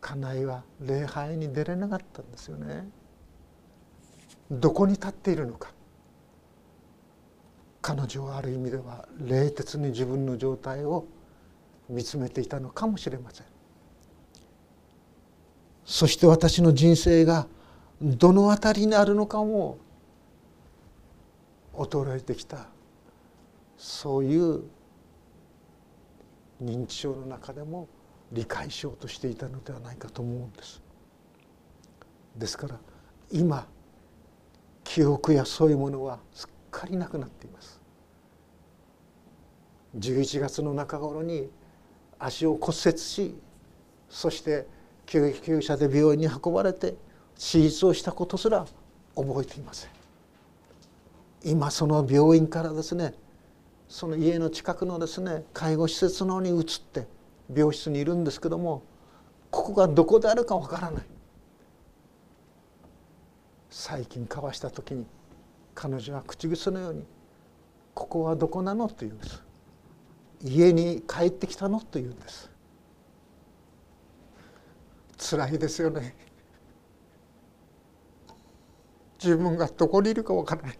[0.00, 2.88] 家内は礼拝に出れなかったんですよね。
[4.50, 5.70] どこに立っているのか。
[7.80, 11.06] 彼女はある意味では冷徹に自分の状態を
[11.88, 13.46] 見つめていたのかもしれません。
[15.84, 17.46] そして私の人生が
[18.02, 19.78] どの辺りにあるのかも
[21.74, 22.66] 衰えてきた
[23.78, 24.64] そういう
[26.62, 27.88] 認知症の中でも
[28.32, 30.82] 理解しようとしていたのではないかと思うんです。
[32.36, 32.78] ですから
[33.30, 33.66] 今
[34.84, 37.80] 記憶やそういうものはすっかりなくなっています。
[39.98, 41.48] 11月の中頃に
[42.18, 43.34] 足を骨折し
[44.08, 44.66] そして
[45.06, 46.94] 救急車で病院に運ばれて
[47.36, 48.66] 手術をしたことすら
[49.14, 49.90] 覚えていません
[51.44, 53.14] 今その病院からですね
[53.88, 57.06] その家の近くのですね介護施設の方に移って
[57.54, 58.82] 病室にいるんですけども
[59.50, 61.04] ここがどこであるかわからない。
[63.70, 65.06] 最近交わした時に
[65.74, 67.04] 彼女は口癖のように
[67.94, 69.42] 「ここはどこなの?」と言うんです。
[70.42, 72.50] 家に帰ってきたのと言うんです。
[75.18, 76.14] 辛いですよね。
[79.22, 80.78] 自分がどこにいるかわからない。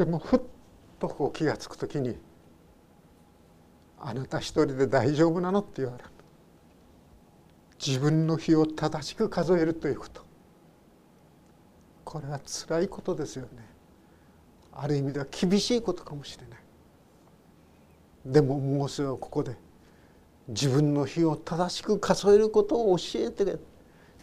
[0.00, 0.40] でもふっ
[0.98, 2.16] とこう気が付く時に
[3.98, 6.08] あなた一人で大丈夫なのって言われる。
[7.86, 10.22] 自分の日を正しく数えるということ。
[12.02, 13.50] これは辛いことですよね。
[14.72, 16.58] ある意味では厳しいことかもしれない。
[18.24, 19.54] でもモーセはここで
[20.48, 23.58] 自分の日を正しく数えることを教えて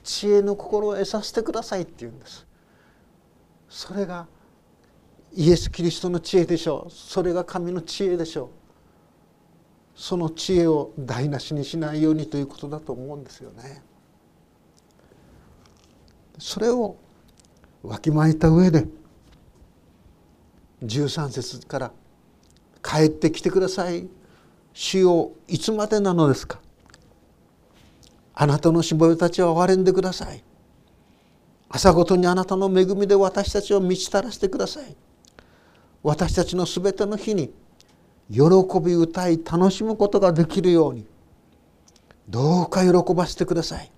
[0.03, 2.47] 知恵の心を得させてくださいって言うんです。
[3.69, 4.25] それが
[5.39, 6.91] イエス・キリストの知恵でしょう。
[6.91, 8.49] それが神の知恵でしょう。
[9.95, 13.83] その知恵を台無しにしないようにということだと思うんですよね。
[16.39, 16.97] それを
[17.83, 18.87] わきまえた上で
[20.83, 21.91] 13節から
[22.81, 24.09] 「帰ってきてください。
[24.73, 26.59] 主よいつまでなのですか。
[28.33, 30.43] あなたのしもべたちは憐れんでください。
[31.69, 34.95] 朝ごとにあなたの恵みで私たちを満ちたらせてください。
[36.03, 37.51] 私たちのすべての日に
[38.29, 38.41] 喜
[38.83, 41.05] び歌い楽しむことができるように
[42.29, 43.91] どうか喜ばせてください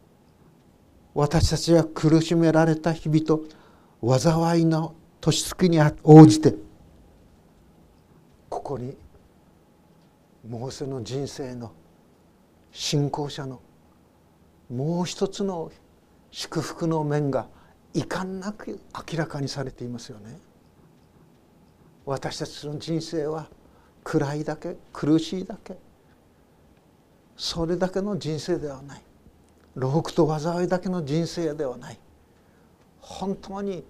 [1.13, 3.43] 私たちは苦しめられた日々と
[4.01, 6.55] 災いの年月に応じて
[8.49, 8.95] ここに
[10.47, 11.71] モーセの人生の
[12.71, 13.59] 信仰者の
[14.69, 15.71] もう一つの
[16.31, 17.47] 祝福の面が
[17.93, 18.79] 遺憾なく
[19.11, 20.37] 明らかにされていますよね。
[22.09, 23.47] 私たちの人生は
[24.03, 25.77] 暗いだけ苦しいだけ。
[27.37, 29.01] それだけの人生ではない。
[29.75, 31.99] 老苦と災いだけの人生ではない。
[32.99, 33.83] 本当に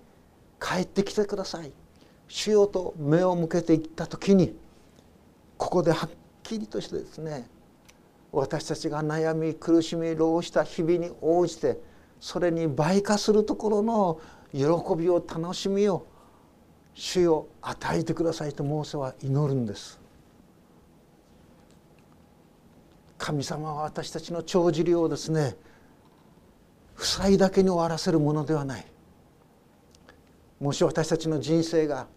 [0.60, 1.72] 帰ってきてください。
[2.28, 4.54] 主よと目を向けていった時に
[5.58, 6.10] ここではっ
[6.44, 7.48] きりとしてですね
[8.34, 11.80] 私たちが悩み苦しみ老した日々に応じて
[12.20, 14.20] それに倍化するところの
[14.52, 14.68] 喜
[14.98, 16.06] びを楽しみを
[17.00, 19.98] 主よ与えてくださいとモーセは祈るんです。
[23.18, 25.56] 神様は私たちの帳尻をですね
[26.96, 28.86] 負債だけに終わらせるものではない。
[30.60, 32.08] もし私たちの人生が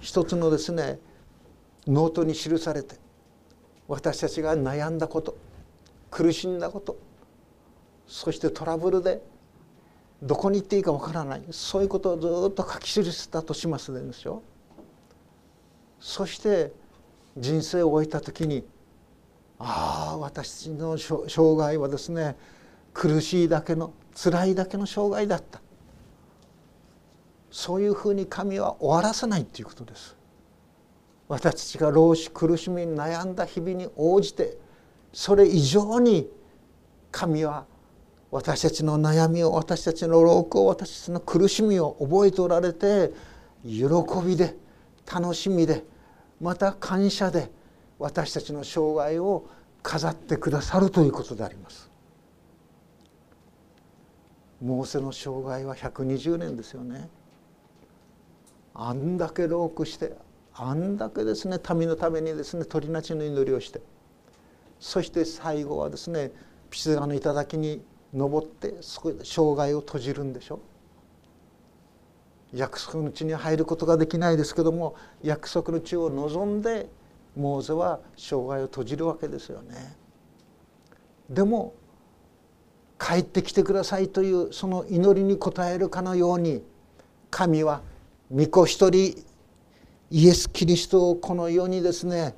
[0.00, 0.98] 一つのですね
[1.86, 2.96] ノートに記されて
[3.88, 5.38] 私たちが悩んだこと
[6.10, 6.98] 苦しんだこと
[8.06, 9.22] そしてトラブルで
[10.22, 11.42] どこに行っていいかわからない。
[11.50, 14.42] そういうことをずっと書き記したとしますでしょ
[15.98, 16.72] そして
[17.36, 18.64] 人生を終えた時に
[19.58, 22.36] ああ私の生涯はですね
[22.92, 25.60] 苦しいだけの辛いだけの生涯だった。
[27.50, 30.16] そういうふうに神は終わらせないということです。
[31.28, 34.58] 私たちが老死苦しみに悩んだ日々に応じて
[35.12, 36.28] それ以上に
[37.12, 37.66] 神は
[38.30, 43.12] 私たちの悩みを私たちの老苦を私たちの苦しみを覚えておられて
[43.64, 43.84] 喜
[44.24, 44.56] びで
[45.12, 45.84] 楽しみで
[46.40, 47.50] また感謝で
[47.98, 49.48] 私たちの生涯を
[49.82, 51.90] 飾ってくださるということであります。
[54.62, 57.08] モーセの生涯は120年ですよね。
[58.74, 60.14] あんだけ老苦して
[60.54, 63.80] あんだけですね民のためにですね鳥なちの祈りをして
[64.78, 66.30] そして最後はですね
[66.70, 67.82] ピスガの頂に
[68.12, 70.60] 登ってそこで生涯を閉じるんでしょ？
[72.52, 76.88] 約束の地に入ることができないですけども約束の地を望んで
[77.36, 79.96] モーゼは生涯を閉じるわけですよね。
[81.28, 81.74] でも
[82.98, 86.62] 帰ってきてくださいというその祈りに応えるかのように
[87.30, 87.82] 神は
[88.30, 89.24] 御子一人
[90.10, 92.34] イエス・キリストをこの世にですね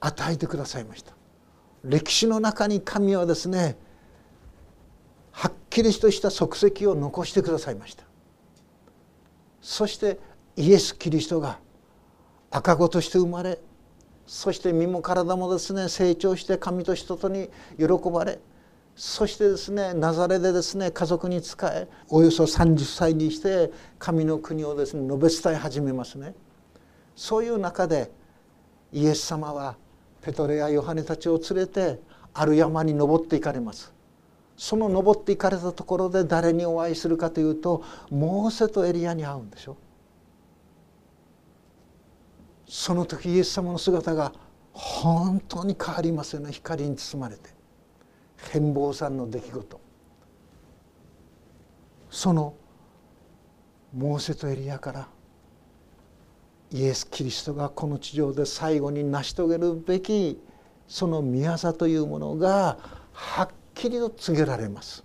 [0.00, 1.14] 与えてくださいました
[1.82, 3.78] 歴史の中に神はですね
[5.34, 8.04] はっきりとした足跡を残してくださいました
[9.60, 10.18] そして
[10.56, 11.58] イエス・キリストが
[12.50, 13.58] 赤子として生まれ
[14.26, 18.38] そして身も体もですね成長して神と人とに喜ばれ
[18.96, 26.34] そしてですねナザレでですね家族に仕えおよそ30歳にして神の国をですね述べ伝え始めますね。
[27.16, 28.10] そういう中で
[28.92, 29.76] イエス様は
[30.22, 32.00] ペトレやヨハネたちを連れて
[32.32, 33.93] ある山に登っていかれます。
[34.56, 39.76] その登っていかれたところで誰にお会いするかというとモーセとエリアに会うんでしょ。
[42.66, 44.32] その時イエス様の姿が
[44.72, 46.52] 本当に変わりますよね。
[46.52, 47.50] 光に包まれて。
[48.52, 49.80] 変貌さんの出来事。
[52.10, 52.54] その
[53.92, 55.08] モーセとエリアから
[56.70, 60.40] イエス・キリストがこの地上で最後に成し遂げるべき
[60.88, 62.78] その宮座というものが
[63.12, 65.04] はっきりと告げられます。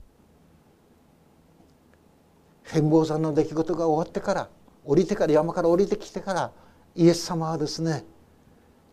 [2.63, 4.49] 変貌山の出来事が終わってから
[4.85, 6.51] 降りてから山から降りてきてから
[6.95, 8.05] イエス様はですね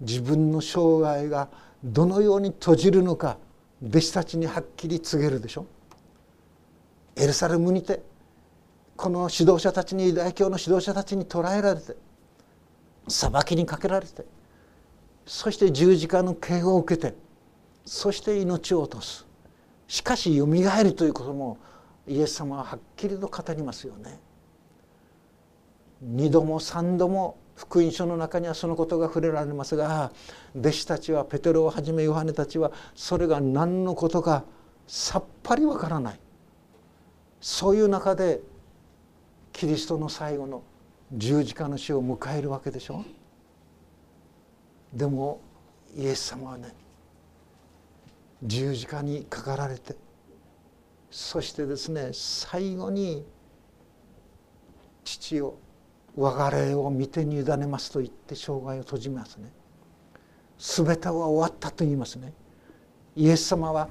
[0.00, 1.48] 自分の生涯が
[1.84, 3.36] どのように閉じるのか
[3.86, 5.66] 弟子たちにはっきり告げるでしょ。
[7.16, 8.02] エルサレムにて
[8.96, 11.96] この指導者たちにユダヤ教の指導者たちに捕らえられて
[13.08, 14.24] 裁きにかけられて
[15.26, 17.14] そして十字架の刑を受けて
[17.84, 19.25] そして命を落とす。
[19.88, 21.58] しかしよみがえるということも
[22.06, 24.20] イエス様ははっきりと語りますよね。
[26.02, 30.12] 二度も三度も福音書の中にはそのことが触れられますが
[30.54, 34.44] 弟子たちはペテロをはじめヨハネたちはそれが何のことか
[34.86, 36.20] さっぱりわからない
[37.40, 38.40] そういう中で
[39.52, 40.62] キリストの最後の
[41.12, 43.04] 十字架の死を迎えるわけでしょ
[44.92, 45.40] でも
[45.96, 46.74] イエス様はね
[48.42, 49.94] 十字架にかかられて
[51.10, 53.24] そしてですね最後に
[55.04, 55.58] 父を
[56.16, 59.52] 我が霊を見てに委ねますと言って生涯を閉じますね。
[60.58, 62.32] 全ては終わったと言いますね。
[63.14, 63.88] イエス様は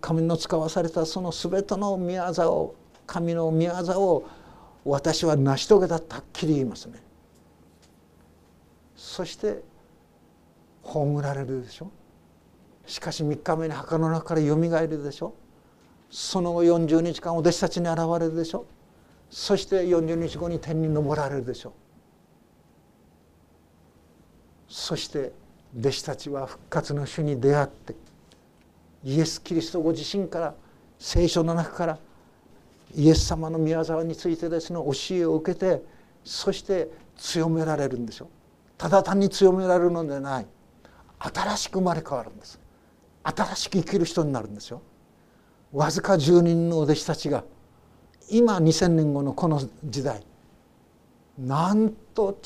[0.00, 2.74] 神の使わされたその全ての御業を
[3.06, 4.28] 神の御業を
[4.84, 7.02] 私は成し遂げたとはっきり言いますね。
[8.96, 9.62] そして
[10.82, 11.90] 葬られるでしょ。
[12.86, 15.34] しかし3日目に墓の中からよみがえるでしょ？
[16.10, 18.64] その後40日間お弟子たちに現れるでしょ？
[19.28, 21.70] そして40日後に天に昇られるでしょ？
[21.70, 21.72] う
[24.68, 25.32] そして
[25.78, 27.94] 弟子たちは復活の主に出会って
[29.04, 30.54] イエス・キリストご自身から
[30.98, 31.98] 聖書の中から
[32.94, 35.82] イエス様の御業についてですね教えを受けて
[36.24, 38.26] そして強められるんでしょ？
[38.26, 38.28] う
[38.78, 40.46] ただ単に強められるのではない。
[41.18, 42.60] 新しく生まれ変わるんです。
[43.26, 44.82] 新しく生きる人になるんですよ。
[45.72, 47.44] わずか10人のお弟子たちが。
[48.28, 50.24] 今2000年後のこの時代。
[51.38, 52.38] なんと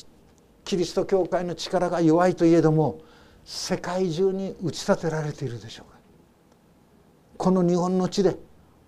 [0.63, 2.99] キリスト教会の力が弱いといえども
[3.45, 5.99] 世界中に打ち立てられているでしょうか。
[7.37, 8.37] この日本の地で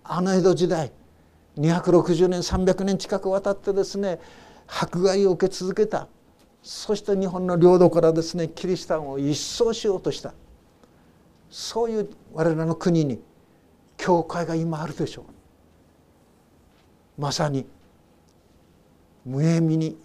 [0.02, 0.92] あの江戸時代
[1.56, 4.18] 260年300年近く渡ってですね
[4.66, 6.08] 迫害を受け続けた。
[6.62, 10.34] そして日本の領土からですねキリシタンを一掃しようとした。
[11.54, 13.22] そういう我らの国に
[13.96, 15.24] 教会が今あるでしょう。
[17.16, 17.64] まさに
[19.24, 19.96] 無意味に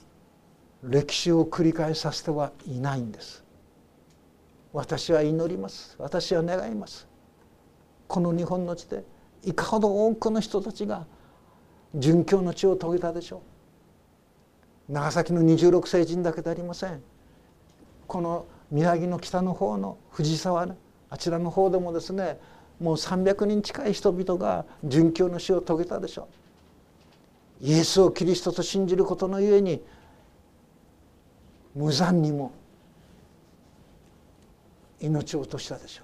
[0.83, 3.43] 歴史を繰り返させてはいないんです。
[4.73, 5.95] 私は祈ります。
[5.97, 7.07] 私は願います。
[8.07, 9.03] この日本の地で
[9.43, 11.07] いかほど多くの人たちが
[11.97, 13.41] 殉教の地を遂げたでしょ
[14.87, 14.93] う。
[14.93, 17.01] 長崎の26世人だけでありません。
[18.05, 20.77] この宮城の北の方の藤沢ね
[21.09, 22.39] あちらの方でもですね
[22.79, 26.27] もう300人近い人々が殉教の死を遂げたでしょ
[27.61, 27.65] う。
[27.65, 29.83] イエスをキリストと信じることのゆえに
[31.75, 32.53] 無残にも
[35.01, 36.03] 命を落としたでしょ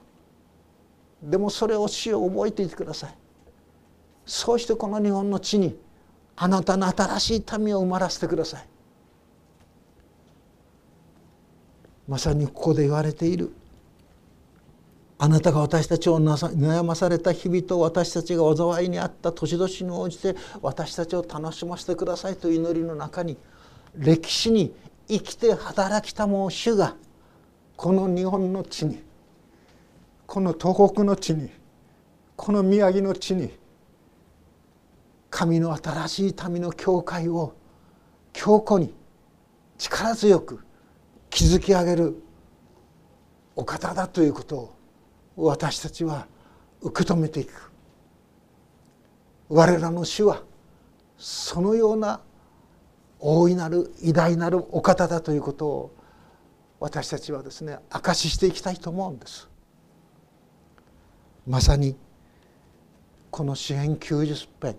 [1.26, 1.32] う。
[1.32, 3.16] でもそれを死を覚えていてください。
[4.26, 5.80] そうしてこの日本の地に
[6.36, 8.68] あなたの新しい民を生まらせてください。
[12.08, 13.54] まさにここで言われている
[15.26, 23.36] あなたが私たちを悩まされた日々と私たちが災いにあった年々に応じて私たちを楽しませてくださいという祈りの中に
[23.98, 24.72] 歴史に
[25.08, 26.96] 生きて働きたもう主が
[27.76, 29.02] この日本の地に
[30.28, 31.50] この東北の地に
[32.36, 33.50] この宮城の地に
[35.32, 37.56] 神の新しい民の教会を
[38.32, 38.94] 強固に
[39.80, 40.60] 力強く
[41.32, 42.22] 築き上げる
[43.56, 44.75] お方だということを
[45.36, 46.28] 私たちは
[46.82, 47.72] 受け止めていく。
[49.50, 50.44] 我らの主は
[51.18, 52.22] そのような
[53.20, 55.96] 大いなる偉大なるお方だということを
[56.80, 59.48] 私たちはですね証ししていきたいと思うんです。
[61.48, 61.96] まさに
[63.30, 64.76] この詩編90編。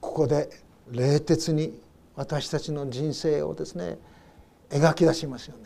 [0.00, 0.50] ここで
[0.90, 1.80] 冷徹に
[2.14, 3.98] 私たちの人生をですね
[4.70, 5.64] 描き出しますよね。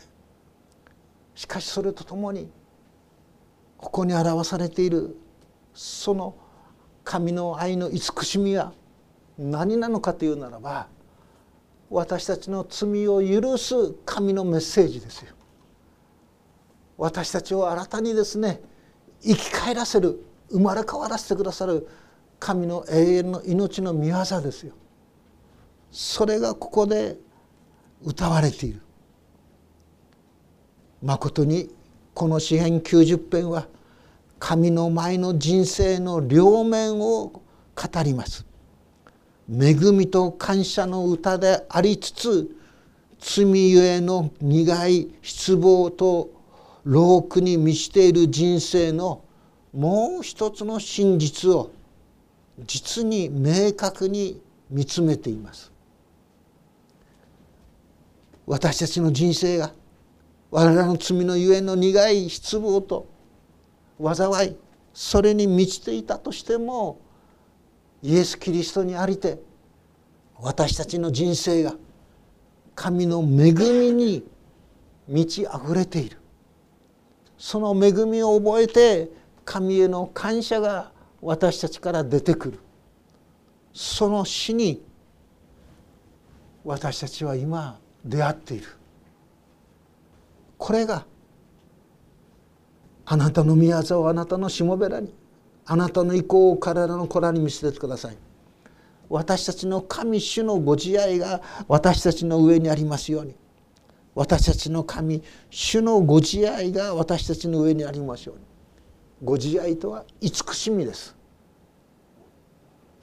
[1.35, 2.49] しかしそれとともに
[3.79, 5.17] ここに表されている
[5.73, 6.35] その
[7.03, 8.73] 神の愛の慈しみは
[9.37, 10.87] 何なのかというならば
[11.89, 15.33] 私たちの罪を許す神のメッセージですよ。
[16.97, 18.61] 私たちを新たにですね
[19.21, 21.87] 生き返らせる生まれ変わらせてくださる
[22.39, 24.73] 神の永遠の命の御業ですよ。
[25.91, 27.17] それがここで
[28.03, 28.81] 歌われている。
[31.01, 31.73] まことに
[32.19, 33.65] この詩編90編は
[34.39, 37.41] 神の前の人生の両面を語
[38.03, 38.45] ります。
[39.49, 42.57] 恵みと感謝の歌でありつつ
[43.19, 46.29] 罪ゆえの苦い失望と
[46.83, 49.23] 老苦に満ちている人生の
[49.71, 51.71] もう一つの真実を
[52.67, 55.71] 実に明確に見つめています
[58.45, 59.71] 私たちの人生が
[60.51, 63.07] 我々の罪のゆえの苦い失望と
[64.01, 64.57] 災い
[64.93, 66.99] それに満ちていたとしても
[68.01, 69.39] イエス・キリストにありて
[70.37, 71.73] 私たちの人生が
[72.75, 74.23] 神の恵みに
[75.07, 76.17] 満ち溢れている。
[77.37, 79.09] その恵みを覚えて
[79.43, 80.91] 神への感謝が
[81.21, 82.59] 私たちから出てくる。
[83.73, 84.81] その死に
[86.63, 88.78] 私たちは今出会っている。
[90.59, 91.05] これが
[93.05, 95.11] あなたの宮沢をあなたのしもべらに
[95.65, 98.17] あなたの意向を体の子らに見せてください。
[99.07, 103.35] 私たちの神主のご自愛が私たちの上にありますように。
[104.13, 108.43] 私たちの神主のご自愛が私たちの上にありますように。
[109.23, 111.15] ご自愛とは慈しみです。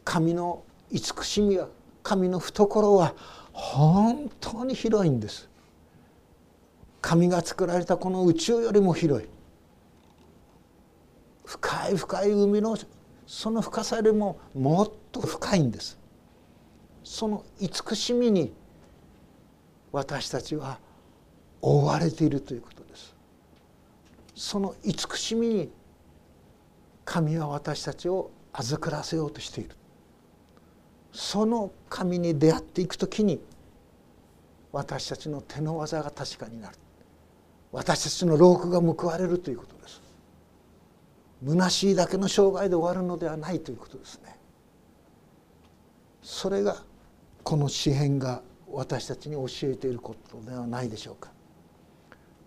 [0.04, 1.68] 神の慈しみは
[2.02, 3.14] 神の懐は
[3.52, 5.48] 本当に広いんです。
[7.06, 9.28] 神が作られたこの宇宙よりも広い。
[11.44, 12.76] 深い深い海の
[13.28, 15.96] その深さよりももっと深いんです。
[17.04, 18.52] その慈しみに
[19.92, 20.80] 私たちは
[21.62, 23.14] 覆われているということです。
[24.34, 25.70] その慈しみに
[27.04, 29.76] 神は私たちを預からせようとしている。
[31.12, 33.40] その神に出会っていく時に
[34.72, 36.76] 私たちの手の技が確かになる。
[37.72, 40.00] 私たちの労苦が報われるということです。
[41.46, 44.38] 虚しいだけの生涯で終わるのではないということですね。
[46.22, 46.82] それが
[47.42, 51.30] この詩篇が私たちに教えていることではないでしょうか。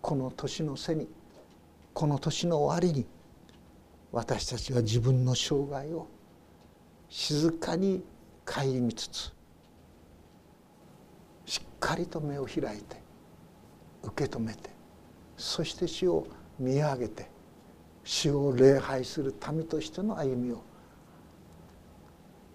[0.02, 1.08] この年の瀬に
[1.92, 3.06] この年の終わりに
[4.12, 6.06] 私たちは自分の生涯を
[7.08, 8.02] 静かに
[8.46, 9.32] 顧みつつ
[11.44, 12.96] しっかりと目を開いて
[14.02, 14.70] 受け止めて
[15.40, 16.26] そして死を
[16.58, 17.26] 見上げて
[18.04, 20.62] 死を礼拝する民としての歩みを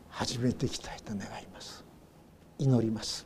[0.08, 1.84] 始めていきたいと願います。
[2.60, 3.26] 祈ります。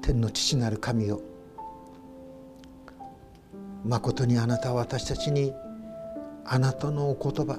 [0.00, 1.20] 天の父なる神よ
[3.84, 5.52] まことにあなたは私たちに
[6.44, 7.58] あなたのお言葉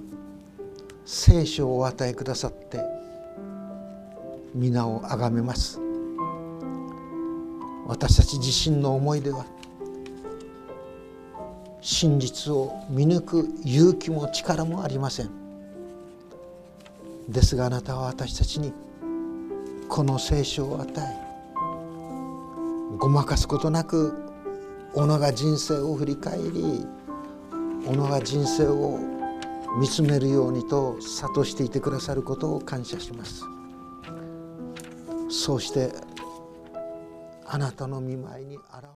[1.03, 2.98] 聖書をお与えくださって
[4.53, 5.79] 皆をあがめます。
[7.87, 9.45] 私たち自身の思いでは
[11.81, 15.29] 真実を見抜く勇気も力もありません。
[17.27, 18.73] ですがあなたは私たちに
[19.87, 21.29] この聖書を与え
[22.97, 24.13] ごまかすことなく
[24.95, 26.85] 己が人生を振り返り
[27.85, 28.99] 己が人生を
[29.79, 33.43] 見つめるようにと諭していてくださることを感謝します。
[35.29, 35.91] そうして
[37.45, 38.98] あなたの見舞いに現れ